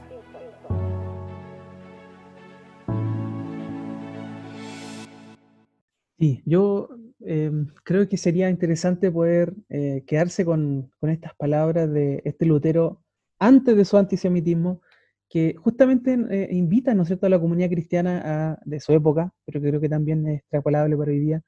[6.21, 6.87] Sí, yo
[7.21, 13.01] em, creo que sería interesante poder eh, quedarse con, estas palabras de este Lutero
[13.39, 14.81] antes de su antisemitismo,
[15.27, 19.61] que justamente eh, invita, ¿no es cierto?, a la comunidad cristiana de su época, pero
[19.61, 21.41] que creo que también es extrapolable para hoy día,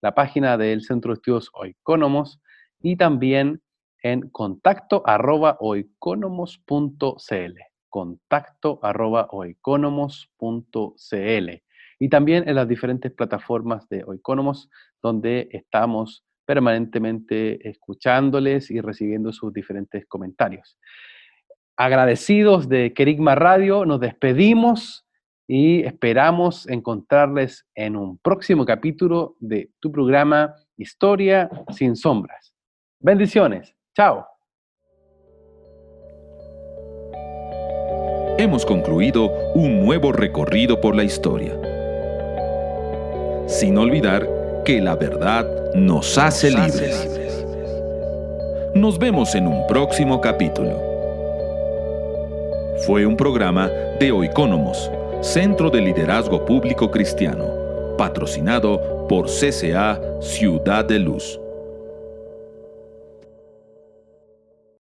[0.00, 2.40] la página del Centro de Estudios Oikonomos,
[2.80, 3.62] y también
[4.02, 11.50] en contacto arroba oikonomos.cl contacto arroba oeconomos.cl
[12.00, 14.70] y también en las diferentes plataformas de Oeconomos
[15.02, 20.78] donde estamos permanentemente escuchándoles y recibiendo sus diferentes comentarios.
[21.76, 25.06] Agradecidos de Kerigma Radio, nos despedimos
[25.46, 32.54] y esperamos encontrarles en un próximo capítulo de tu programa Historia sin sombras.
[33.00, 33.76] Bendiciones.
[33.94, 34.31] Chao.
[38.42, 41.56] Hemos concluido un nuevo recorrido por la historia.
[43.46, 44.28] Sin olvidar
[44.64, 47.08] que la verdad nos hace libres.
[48.74, 50.76] Nos vemos en un próximo capítulo.
[52.84, 53.68] Fue un programa
[54.00, 54.90] de Oicónomos,
[55.20, 61.41] Centro de Liderazgo Público Cristiano, patrocinado por CCA Ciudad de Luz.